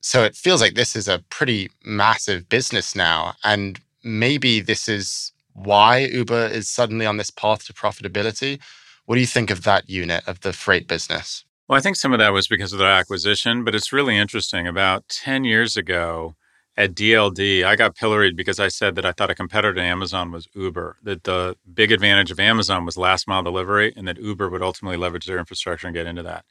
So 0.00 0.24
it 0.24 0.34
feels 0.34 0.62
like 0.62 0.74
this 0.74 0.96
is 0.96 1.08
a 1.08 1.22
pretty 1.28 1.70
massive 1.84 2.48
business 2.48 2.96
now. 2.96 3.34
And 3.44 3.78
maybe 4.02 4.60
this 4.60 4.88
is 4.88 5.32
why 5.52 5.98
Uber 5.98 6.46
is 6.46 6.68
suddenly 6.68 7.06
on 7.06 7.16
this 7.16 7.30
path 7.30 7.66
to 7.66 7.72
profitability. 7.72 8.60
What 9.06 9.16
do 9.16 9.20
you 9.20 9.26
think 9.26 9.50
of 9.50 9.62
that 9.64 9.88
unit 9.88 10.26
of 10.26 10.40
the 10.40 10.52
freight 10.52 10.86
business? 10.86 11.44
Well, 11.68 11.78
I 11.78 11.80
think 11.80 11.96
some 11.96 12.12
of 12.12 12.18
that 12.18 12.32
was 12.32 12.48
because 12.48 12.72
of 12.72 12.78
their 12.78 12.90
acquisition, 12.90 13.64
but 13.64 13.74
it's 13.74 13.92
really 13.92 14.16
interesting. 14.16 14.66
About 14.66 15.08
10 15.08 15.44
years 15.44 15.76
ago 15.76 16.34
at 16.76 16.94
DLD, 16.94 17.64
I 17.64 17.76
got 17.76 17.94
pilloried 17.94 18.36
because 18.36 18.58
I 18.58 18.68
said 18.68 18.94
that 18.96 19.04
I 19.04 19.12
thought 19.12 19.30
a 19.30 19.34
competitor 19.34 19.74
to 19.74 19.80
Amazon 19.80 20.32
was 20.32 20.48
Uber, 20.54 20.96
that 21.02 21.24
the 21.24 21.56
big 21.72 21.92
advantage 21.92 22.30
of 22.30 22.40
Amazon 22.40 22.84
was 22.84 22.96
last 22.96 23.28
mile 23.28 23.42
delivery, 23.42 23.92
and 23.96 24.08
that 24.08 24.18
Uber 24.18 24.48
would 24.48 24.62
ultimately 24.62 24.96
leverage 24.96 25.26
their 25.26 25.38
infrastructure 25.38 25.86
and 25.86 25.94
get 25.94 26.06
into 26.06 26.22
that. 26.22 26.44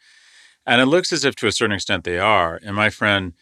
And 0.66 0.82
it 0.82 0.86
looks 0.86 1.12
as 1.12 1.26
if 1.26 1.36
to 1.38 1.48
a 1.48 1.52
certain 1.52 1.76
extent 1.76 2.04
they 2.04 2.20
are. 2.20 2.60
And 2.64 2.76
my 2.76 2.90
friend 2.90 3.34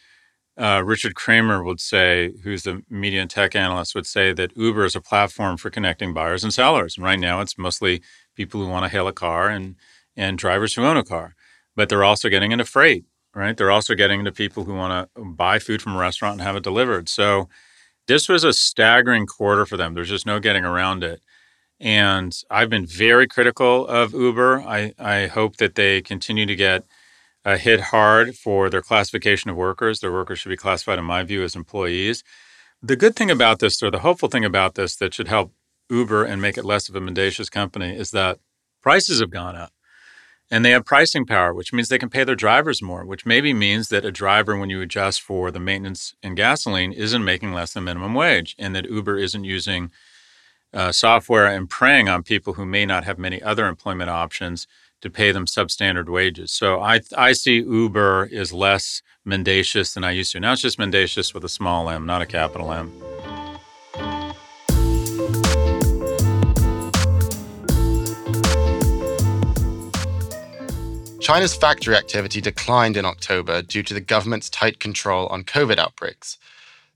uh, 0.58 0.82
Richard 0.84 1.14
Kramer 1.14 1.62
would 1.62 1.80
say, 1.80 2.32
who's 2.42 2.64
the 2.64 2.82
media 2.90 3.20
and 3.20 3.30
tech 3.30 3.54
analyst, 3.54 3.94
would 3.94 4.06
say 4.06 4.32
that 4.32 4.56
Uber 4.56 4.84
is 4.84 4.96
a 4.96 5.00
platform 5.00 5.56
for 5.56 5.70
connecting 5.70 6.12
buyers 6.12 6.42
and 6.42 6.52
sellers. 6.52 6.96
And 6.96 7.04
right 7.04 7.18
now, 7.18 7.40
it's 7.40 7.56
mostly 7.56 8.02
people 8.34 8.60
who 8.60 8.68
want 8.68 8.84
to 8.84 8.88
hail 8.88 9.08
a 9.08 9.12
car 9.12 9.48
and 9.48 9.76
and 10.16 10.36
drivers 10.36 10.74
who 10.74 10.84
own 10.84 10.96
a 10.96 11.04
car. 11.04 11.34
But 11.76 11.88
they're 11.88 12.02
also 12.02 12.28
getting 12.28 12.50
into 12.50 12.64
freight, 12.64 13.04
right? 13.34 13.56
They're 13.56 13.70
also 13.70 13.94
getting 13.94 14.18
into 14.18 14.32
people 14.32 14.64
who 14.64 14.74
want 14.74 15.08
to 15.14 15.24
buy 15.24 15.60
food 15.60 15.80
from 15.80 15.94
a 15.94 15.98
restaurant 15.98 16.34
and 16.34 16.42
have 16.42 16.56
it 16.56 16.64
delivered. 16.64 17.08
So 17.08 17.48
this 18.08 18.28
was 18.28 18.42
a 18.42 18.52
staggering 18.52 19.26
quarter 19.26 19.64
for 19.64 19.76
them. 19.76 19.94
There's 19.94 20.08
just 20.08 20.26
no 20.26 20.40
getting 20.40 20.64
around 20.64 21.04
it. 21.04 21.22
And 21.78 22.36
I've 22.50 22.70
been 22.70 22.86
very 22.86 23.28
critical 23.28 23.86
of 23.86 24.12
Uber. 24.12 24.62
I, 24.62 24.92
I 24.98 25.28
hope 25.28 25.58
that 25.58 25.76
they 25.76 26.02
continue 26.02 26.46
to 26.46 26.56
get 26.56 26.84
uh, 27.44 27.56
hit 27.56 27.80
hard 27.80 28.36
for 28.36 28.68
their 28.68 28.82
classification 28.82 29.50
of 29.50 29.56
workers. 29.56 30.00
Their 30.00 30.12
workers 30.12 30.40
should 30.40 30.50
be 30.50 30.56
classified, 30.56 30.98
in 30.98 31.04
my 31.04 31.22
view, 31.22 31.42
as 31.42 31.56
employees. 31.56 32.22
The 32.82 32.96
good 32.96 33.16
thing 33.16 33.30
about 33.30 33.58
this, 33.58 33.82
or 33.82 33.90
the 33.90 34.00
hopeful 34.00 34.28
thing 34.28 34.44
about 34.44 34.74
this, 34.74 34.96
that 34.96 35.14
should 35.14 35.28
help 35.28 35.52
Uber 35.90 36.24
and 36.24 36.42
make 36.42 36.58
it 36.58 36.64
less 36.64 36.88
of 36.88 36.94
a 36.94 37.00
mendacious 37.00 37.50
company, 37.50 37.96
is 37.96 38.10
that 38.10 38.38
prices 38.82 39.20
have 39.20 39.30
gone 39.30 39.56
up. 39.56 39.72
And 40.50 40.64
they 40.64 40.70
have 40.70 40.86
pricing 40.86 41.26
power, 41.26 41.52
which 41.52 41.72
means 41.72 41.88
they 41.88 41.98
can 41.98 42.08
pay 42.08 42.24
their 42.24 42.34
drivers 42.34 42.80
more, 42.80 43.04
which 43.04 43.26
maybe 43.26 43.52
means 43.52 43.88
that 43.88 44.04
a 44.04 44.10
driver, 44.10 44.56
when 44.56 44.70
you 44.70 44.80
adjust 44.80 45.20
for 45.20 45.50
the 45.50 45.60
maintenance 45.60 46.14
and 46.22 46.36
gasoline, 46.36 46.92
isn't 46.92 47.24
making 47.24 47.52
less 47.52 47.74
than 47.74 47.84
minimum 47.84 48.14
wage, 48.14 48.56
and 48.58 48.74
that 48.74 48.88
Uber 48.88 49.18
isn't 49.18 49.44
using 49.44 49.90
uh, 50.72 50.92
software 50.92 51.46
and 51.46 51.68
preying 51.68 52.08
on 52.08 52.22
people 52.22 52.54
who 52.54 52.64
may 52.64 52.86
not 52.86 53.04
have 53.04 53.18
many 53.18 53.42
other 53.42 53.66
employment 53.66 54.10
options 54.10 54.66
to 55.00 55.10
pay 55.10 55.32
them 55.32 55.46
substandard 55.46 56.08
wages. 56.08 56.52
So 56.52 56.80
I 56.80 57.00
I 57.16 57.32
see 57.32 57.56
Uber 57.56 58.26
is 58.26 58.52
less 58.52 59.02
mendacious 59.24 59.94
than 59.94 60.04
I 60.04 60.12
used 60.12 60.32
to. 60.32 60.40
Now 60.40 60.52
it's 60.52 60.62
just 60.62 60.78
mendacious 60.78 61.34
with 61.34 61.44
a 61.44 61.48
small 61.48 61.88
m, 61.90 62.06
not 62.06 62.22
a 62.22 62.26
capital 62.26 62.72
M. 62.72 62.92
China's 71.20 71.54
factory 71.54 71.94
activity 71.94 72.40
declined 72.40 72.96
in 72.96 73.04
October 73.04 73.60
due 73.60 73.82
to 73.82 73.92
the 73.92 74.00
government's 74.00 74.48
tight 74.48 74.80
control 74.80 75.26
on 75.26 75.44
COVID 75.44 75.76
outbreaks. 75.76 76.38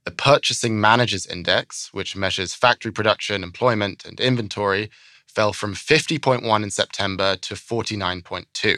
The 0.04 0.10
Purchasing 0.10 0.80
Managers 0.80 1.26
Index, 1.26 1.92
which 1.92 2.16
measures 2.16 2.54
factory 2.54 2.90
production, 2.90 3.44
employment, 3.44 4.06
and 4.06 4.18
inventory, 4.18 4.90
fell 5.34 5.52
from 5.52 5.74
50.1 5.74 6.62
in 6.62 6.70
September 6.70 7.36
to 7.36 7.54
49.2. 7.54 8.76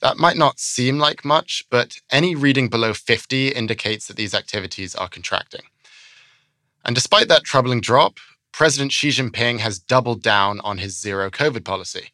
That 0.00 0.18
might 0.18 0.36
not 0.36 0.58
seem 0.58 0.98
like 0.98 1.24
much, 1.24 1.64
but 1.70 1.96
any 2.10 2.34
reading 2.34 2.68
below 2.68 2.92
50 2.92 3.48
indicates 3.48 4.06
that 4.06 4.16
these 4.16 4.34
activities 4.34 4.94
are 4.94 5.08
contracting. 5.08 5.62
And 6.84 6.94
despite 6.94 7.28
that 7.28 7.44
troubling 7.44 7.80
drop, 7.80 8.18
President 8.52 8.92
Xi 8.92 9.08
Jinping 9.08 9.60
has 9.60 9.78
doubled 9.78 10.22
down 10.22 10.60
on 10.60 10.78
his 10.78 11.00
zero 11.00 11.30
COVID 11.30 11.64
policy. 11.64 12.10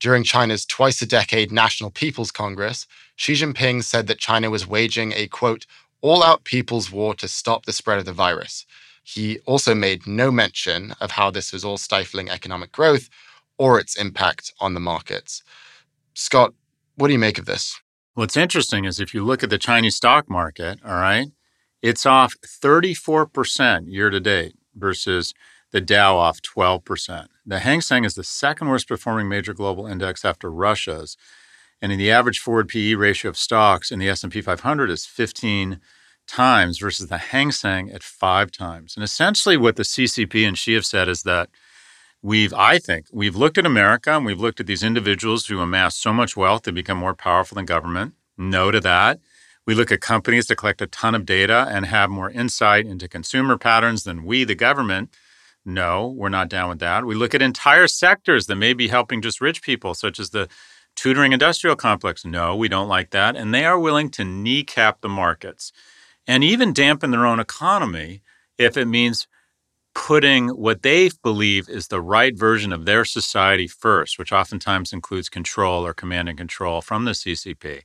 During 0.00 0.24
China's 0.24 0.64
twice 0.64 1.02
a 1.02 1.06
decade 1.06 1.52
National 1.52 1.90
People's 1.90 2.32
Congress, 2.32 2.86
Xi 3.16 3.34
Jinping 3.34 3.84
said 3.84 4.06
that 4.06 4.18
China 4.18 4.48
was 4.50 4.66
waging 4.66 5.12
a 5.12 5.28
quote, 5.28 5.66
all 6.00 6.22
out 6.22 6.44
people's 6.44 6.90
war 6.90 7.14
to 7.16 7.28
stop 7.28 7.66
the 7.66 7.72
spread 7.72 7.98
of 7.98 8.06
the 8.06 8.12
virus, 8.14 8.64
he 9.02 9.38
also 9.40 9.74
made 9.74 10.06
no 10.06 10.30
mention 10.30 10.94
of 11.00 11.12
how 11.12 11.30
this 11.30 11.52
was 11.52 11.64
all 11.64 11.78
stifling 11.78 12.28
economic 12.28 12.72
growth 12.72 13.08
or 13.58 13.78
its 13.78 13.96
impact 13.96 14.52
on 14.60 14.74
the 14.74 14.80
markets. 14.80 15.42
Scott, 16.14 16.54
what 16.96 17.08
do 17.08 17.12
you 17.12 17.18
make 17.18 17.38
of 17.38 17.46
this? 17.46 17.80
What's 18.14 18.36
interesting 18.36 18.84
is 18.84 19.00
if 19.00 19.14
you 19.14 19.24
look 19.24 19.42
at 19.42 19.50
the 19.50 19.58
Chinese 19.58 19.96
stock 19.96 20.28
market, 20.28 20.78
all 20.84 20.94
right, 20.94 21.28
it's 21.82 22.04
off 22.04 22.34
34% 22.44 23.84
year 23.86 24.10
to 24.10 24.20
date 24.20 24.54
versus 24.74 25.32
the 25.72 25.80
Dow 25.80 26.16
off 26.16 26.40
12%. 26.42 27.28
The 27.46 27.60
Hang 27.60 27.80
Seng 27.80 28.04
is 28.04 28.14
the 28.14 28.24
second 28.24 28.68
worst 28.68 28.88
performing 28.88 29.28
major 29.28 29.54
global 29.54 29.86
index 29.86 30.24
after 30.24 30.50
Russia's. 30.50 31.16
And 31.80 31.92
in 31.92 31.98
the 31.98 32.10
average 32.10 32.38
forward 32.38 32.68
PE 32.68 32.94
ratio 32.94 33.30
of 33.30 33.36
stocks 33.36 33.90
in 33.90 33.98
the 33.98 34.08
S&P 34.08 34.42
500 34.42 34.90
is 34.90 35.06
15 35.06 35.80
times 36.30 36.78
versus 36.78 37.08
the 37.08 37.18
Hang 37.18 37.50
Seng 37.50 37.90
at 37.90 38.02
five 38.02 38.50
times. 38.52 38.94
And 38.96 39.02
essentially, 39.02 39.56
what 39.56 39.76
the 39.76 39.82
CCP 39.82 40.46
and 40.46 40.56
Xi 40.56 40.74
have 40.74 40.86
said 40.86 41.08
is 41.08 41.22
that 41.22 41.50
we've, 42.22 42.54
I 42.54 42.78
think, 42.78 43.06
we've 43.12 43.36
looked 43.36 43.58
at 43.58 43.66
America 43.66 44.12
and 44.12 44.24
we've 44.24 44.40
looked 44.40 44.60
at 44.60 44.66
these 44.66 44.82
individuals 44.82 45.46
who 45.46 45.58
amass 45.58 45.96
so 45.96 46.12
much 46.12 46.36
wealth 46.36 46.62
to 46.62 46.72
become 46.72 46.98
more 46.98 47.14
powerful 47.14 47.56
than 47.56 47.64
government. 47.64 48.14
No 48.38 48.70
to 48.70 48.80
that. 48.80 49.18
We 49.66 49.74
look 49.74 49.92
at 49.92 50.00
companies 50.00 50.46
that 50.46 50.56
collect 50.56 50.80
a 50.80 50.86
ton 50.86 51.14
of 51.14 51.26
data 51.26 51.66
and 51.68 51.84
have 51.86 52.10
more 52.10 52.30
insight 52.30 52.86
into 52.86 53.08
consumer 53.08 53.58
patterns 53.58 54.04
than 54.04 54.24
we, 54.24 54.44
the 54.44 54.54
government. 54.54 55.10
No, 55.64 56.08
we're 56.08 56.30
not 56.30 56.48
down 56.48 56.70
with 56.70 56.78
that. 56.78 57.04
We 57.04 57.14
look 57.14 57.34
at 57.34 57.42
entire 57.42 57.86
sectors 57.86 58.46
that 58.46 58.56
may 58.56 58.72
be 58.72 58.88
helping 58.88 59.20
just 59.20 59.40
rich 59.40 59.62
people, 59.62 59.94
such 59.94 60.18
as 60.18 60.30
the 60.30 60.48
tutoring 60.96 61.32
industrial 61.32 61.76
complex. 61.76 62.24
No, 62.24 62.56
we 62.56 62.68
don't 62.68 62.88
like 62.88 63.10
that. 63.10 63.36
And 63.36 63.52
they 63.52 63.64
are 63.64 63.78
willing 63.78 64.10
to 64.10 64.24
kneecap 64.24 65.00
the 65.00 65.08
markets 65.08 65.72
and 66.30 66.44
even 66.44 66.72
dampen 66.72 67.10
their 67.10 67.26
own 67.26 67.40
economy 67.40 68.22
if 68.56 68.76
it 68.76 68.86
means 68.86 69.26
putting 69.96 70.46
what 70.50 70.82
they 70.82 71.10
believe 71.24 71.68
is 71.68 71.88
the 71.88 72.00
right 72.00 72.38
version 72.38 72.72
of 72.72 72.84
their 72.84 73.04
society 73.04 73.66
first, 73.66 74.16
which 74.16 74.30
oftentimes 74.30 74.92
includes 74.92 75.28
control 75.28 75.84
or 75.84 75.92
command 75.92 76.28
and 76.28 76.38
control 76.38 76.80
from 76.82 77.04
the 77.04 77.10
CCP. 77.10 77.80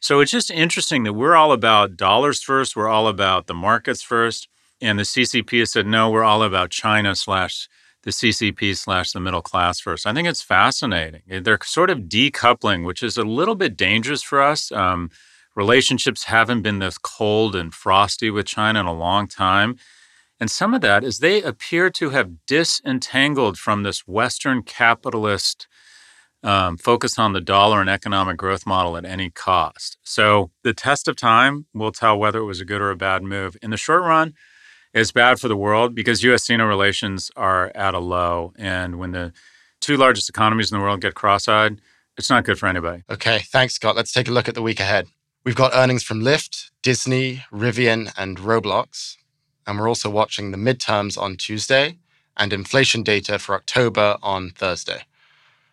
So 0.00 0.18
it's 0.18 0.32
just 0.32 0.50
interesting 0.50 1.04
that 1.04 1.12
we're 1.12 1.36
all 1.36 1.52
about 1.52 1.96
dollars 1.96 2.42
first, 2.42 2.74
we're 2.74 2.88
all 2.88 3.06
about 3.06 3.46
the 3.46 3.54
markets 3.54 4.02
first, 4.02 4.48
and 4.80 4.98
the 4.98 5.04
CCP 5.04 5.60
has 5.60 5.70
said 5.70 5.86
no, 5.86 6.10
we're 6.10 6.24
all 6.24 6.42
about 6.42 6.70
China 6.70 7.14
slash 7.14 7.68
the 8.02 8.10
CCP 8.10 8.76
slash 8.76 9.12
the 9.12 9.20
middle 9.20 9.42
class 9.42 9.78
first. 9.78 10.08
I 10.08 10.12
think 10.12 10.26
it's 10.26 10.42
fascinating. 10.42 11.22
They're 11.28 11.58
sort 11.62 11.90
of 11.90 12.08
decoupling, 12.08 12.84
which 12.84 13.04
is 13.04 13.16
a 13.16 13.22
little 13.22 13.54
bit 13.54 13.76
dangerous 13.76 14.24
for 14.24 14.42
us. 14.42 14.72
Um, 14.72 15.10
relationships 15.54 16.24
haven't 16.24 16.62
been 16.62 16.78
this 16.78 16.98
cold 16.98 17.54
and 17.56 17.74
frosty 17.74 18.30
with 18.30 18.46
China 18.46 18.80
in 18.80 18.86
a 18.86 18.92
long 18.92 19.26
time. 19.26 19.76
And 20.38 20.50
some 20.50 20.72
of 20.72 20.80
that 20.80 21.04
is 21.04 21.18
they 21.18 21.42
appear 21.42 21.90
to 21.90 22.10
have 22.10 22.46
disentangled 22.46 23.58
from 23.58 23.82
this 23.82 24.06
Western 24.06 24.62
capitalist 24.62 25.68
um, 26.42 26.78
focus 26.78 27.18
on 27.18 27.34
the 27.34 27.40
dollar 27.40 27.80
and 27.80 27.90
economic 27.90 28.36
growth 28.38 28.66
model 28.66 28.96
at 28.96 29.04
any 29.04 29.30
cost. 29.30 29.98
So 30.02 30.50
the 30.62 30.72
test 30.72 31.08
of 31.08 31.16
time 31.16 31.66
will 31.74 31.92
tell 31.92 32.18
whether 32.18 32.38
it 32.38 32.44
was 32.44 32.60
a 32.60 32.64
good 32.64 32.80
or 32.80 32.90
a 32.90 32.96
bad 32.96 33.22
move. 33.22 33.56
In 33.62 33.70
the 33.70 33.76
short 33.76 34.02
run, 34.02 34.32
it's 34.94 35.12
bad 35.12 35.38
for 35.38 35.48
the 35.48 35.56
world 35.56 35.94
because 35.94 36.22
US 36.24 36.44
Sino 36.44 36.66
relations 36.66 37.30
are 37.36 37.70
at 37.74 37.94
a 37.94 37.98
low. 37.98 38.52
And 38.56 38.98
when 38.98 39.12
the 39.12 39.32
two 39.80 39.96
largest 39.96 40.28
economies 40.28 40.72
in 40.72 40.78
the 40.78 40.82
world 40.82 41.00
get 41.02 41.14
cross 41.14 41.46
eyed, 41.46 41.80
it's 42.16 42.30
not 42.30 42.44
good 42.44 42.58
for 42.58 42.66
anybody. 42.66 43.02
Okay, 43.08 43.40
thanks, 43.40 43.74
Scott. 43.74 43.96
Let's 43.96 44.12
take 44.12 44.28
a 44.28 44.32
look 44.32 44.48
at 44.48 44.54
the 44.54 44.62
week 44.62 44.80
ahead. 44.80 45.06
We've 45.42 45.56
got 45.56 45.72
earnings 45.74 46.02
from 46.02 46.20
Lyft, 46.20 46.70
Disney, 46.82 47.44
Rivian, 47.50 48.12
and 48.18 48.36
Roblox. 48.36 49.16
And 49.66 49.78
we're 49.78 49.88
also 49.88 50.10
watching 50.10 50.50
the 50.50 50.58
midterms 50.58 51.16
on 51.16 51.36
Tuesday 51.36 51.96
and 52.36 52.52
inflation 52.52 53.02
data 53.02 53.38
for 53.38 53.54
October 53.54 54.18
on 54.22 54.50
Thursday. 54.50 55.04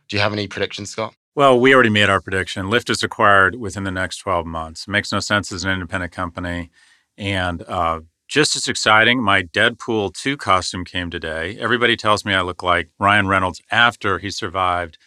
Do 0.07 0.15
you 0.15 0.21
have 0.21 0.31
any 0.31 0.47
predictions, 0.47 0.91
Scott? 0.91 1.15
Well, 1.35 1.59
we 1.59 1.73
already 1.73 1.89
made 1.89 2.09
our 2.09 2.21
prediction. 2.21 2.67
Lyft 2.67 2.89
is 2.89 3.03
acquired 3.03 3.55
within 3.55 3.83
the 3.83 3.91
next 3.91 4.19
12 4.19 4.45
months. 4.45 4.87
It 4.87 4.91
makes 4.91 5.11
no 5.11 5.19
sense 5.19 5.51
as 5.51 5.65
an 5.65 5.71
independent 5.71 6.13
company. 6.13 6.71
And 7.17 7.61
uh, 7.63 8.01
just 8.29 8.55
as 8.55 8.69
exciting, 8.69 9.21
my 9.21 9.43
Deadpool 9.43 10.13
2 10.13 10.37
costume 10.37 10.85
came 10.85 11.09
today. 11.09 11.57
Everybody 11.59 11.97
tells 11.97 12.23
me 12.23 12.33
I 12.33 12.41
look 12.41 12.63
like 12.63 12.89
Ryan 12.99 13.27
Reynolds 13.27 13.61
after 13.69 14.19
he 14.19 14.29
survived 14.29 14.97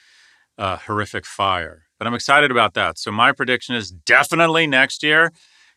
a 0.58 0.76
horrific 0.76 1.24
fire. 1.24 1.84
But 2.00 2.06
I'm 2.06 2.14
excited 2.14 2.50
about 2.50 2.72
that. 2.74 2.98
So 2.98 3.12
my 3.12 3.30
prediction 3.30 3.74
is 3.74 3.90
definitely 3.90 4.66
next 4.66 5.02
year, 5.02 5.32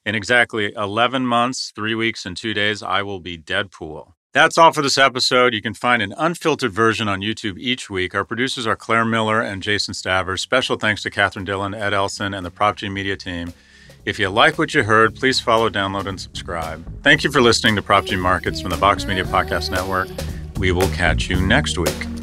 in 0.05 0.15
exactly 0.15 0.73
11 0.73 1.25
months, 1.25 1.73
three 1.75 1.95
weeks, 1.95 2.25
and 2.25 2.35
two 2.35 2.53
days, 2.53 2.81
I 2.81 3.03
will 3.03 3.19
be 3.19 3.37
Deadpool. 3.37 4.13
That's 4.31 4.57
all 4.57 4.71
for 4.71 4.81
this 4.81 4.97
episode. 4.97 5.53
You 5.53 5.61
can 5.61 5.73
find 5.73 6.01
an 6.01 6.13
unfiltered 6.17 6.71
version 6.71 7.09
on 7.09 7.19
YouTube 7.19 7.57
each 7.59 7.89
week. 7.89 8.15
Our 8.15 8.23
producers 8.23 8.65
are 8.65 8.77
Claire 8.77 9.03
Miller 9.03 9.41
and 9.41 9.61
Jason 9.61 9.93
Stavers. 9.93 10.41
Special 10.41 10.77
thanks 10.77 11.03
to 11.03 11.09
Catherine 11.09 11.43
Dillon, 11.43 11.73
Ed 11.73 11.93
Elson, 11.93 12.33
and 12.33 12.45
the 12.45 12.51
Prof 12.51 12.77
G 12.77 12.87
Media 12.87 13.17
team. 13.17 13.53
If 14.05 14.17
you 14.17 14.29
like 14.29 14.57
what 14.57 14.73
you 14.73 14.83
heard, 14.83 15.15
please 15.15 15.41
follow, 15.41 15.69
download, 15.69 16.07
and 16.07 16.19
subscribe. 16.19 17.03
Thank 17.03 17.25
you 17.25 17.31
for 17.31 17.41
listening 17.41 17.75
to 17.75 17.81
Prof 17.81 18.05
G 18.05 18.15
Markets 18.15 18.61
from 18.61 18.71
the 18.71 18.77
Vox 18.77 19.05
Media 19.05 19.25
Podcast 19.25 19.71
Network. 19.71 20.07
We 20.57 20.71
will 20.71 20.89
catch 20.89 21.29
you 21.29 21.45
next 21.45 21.77
week. 21.77 22.22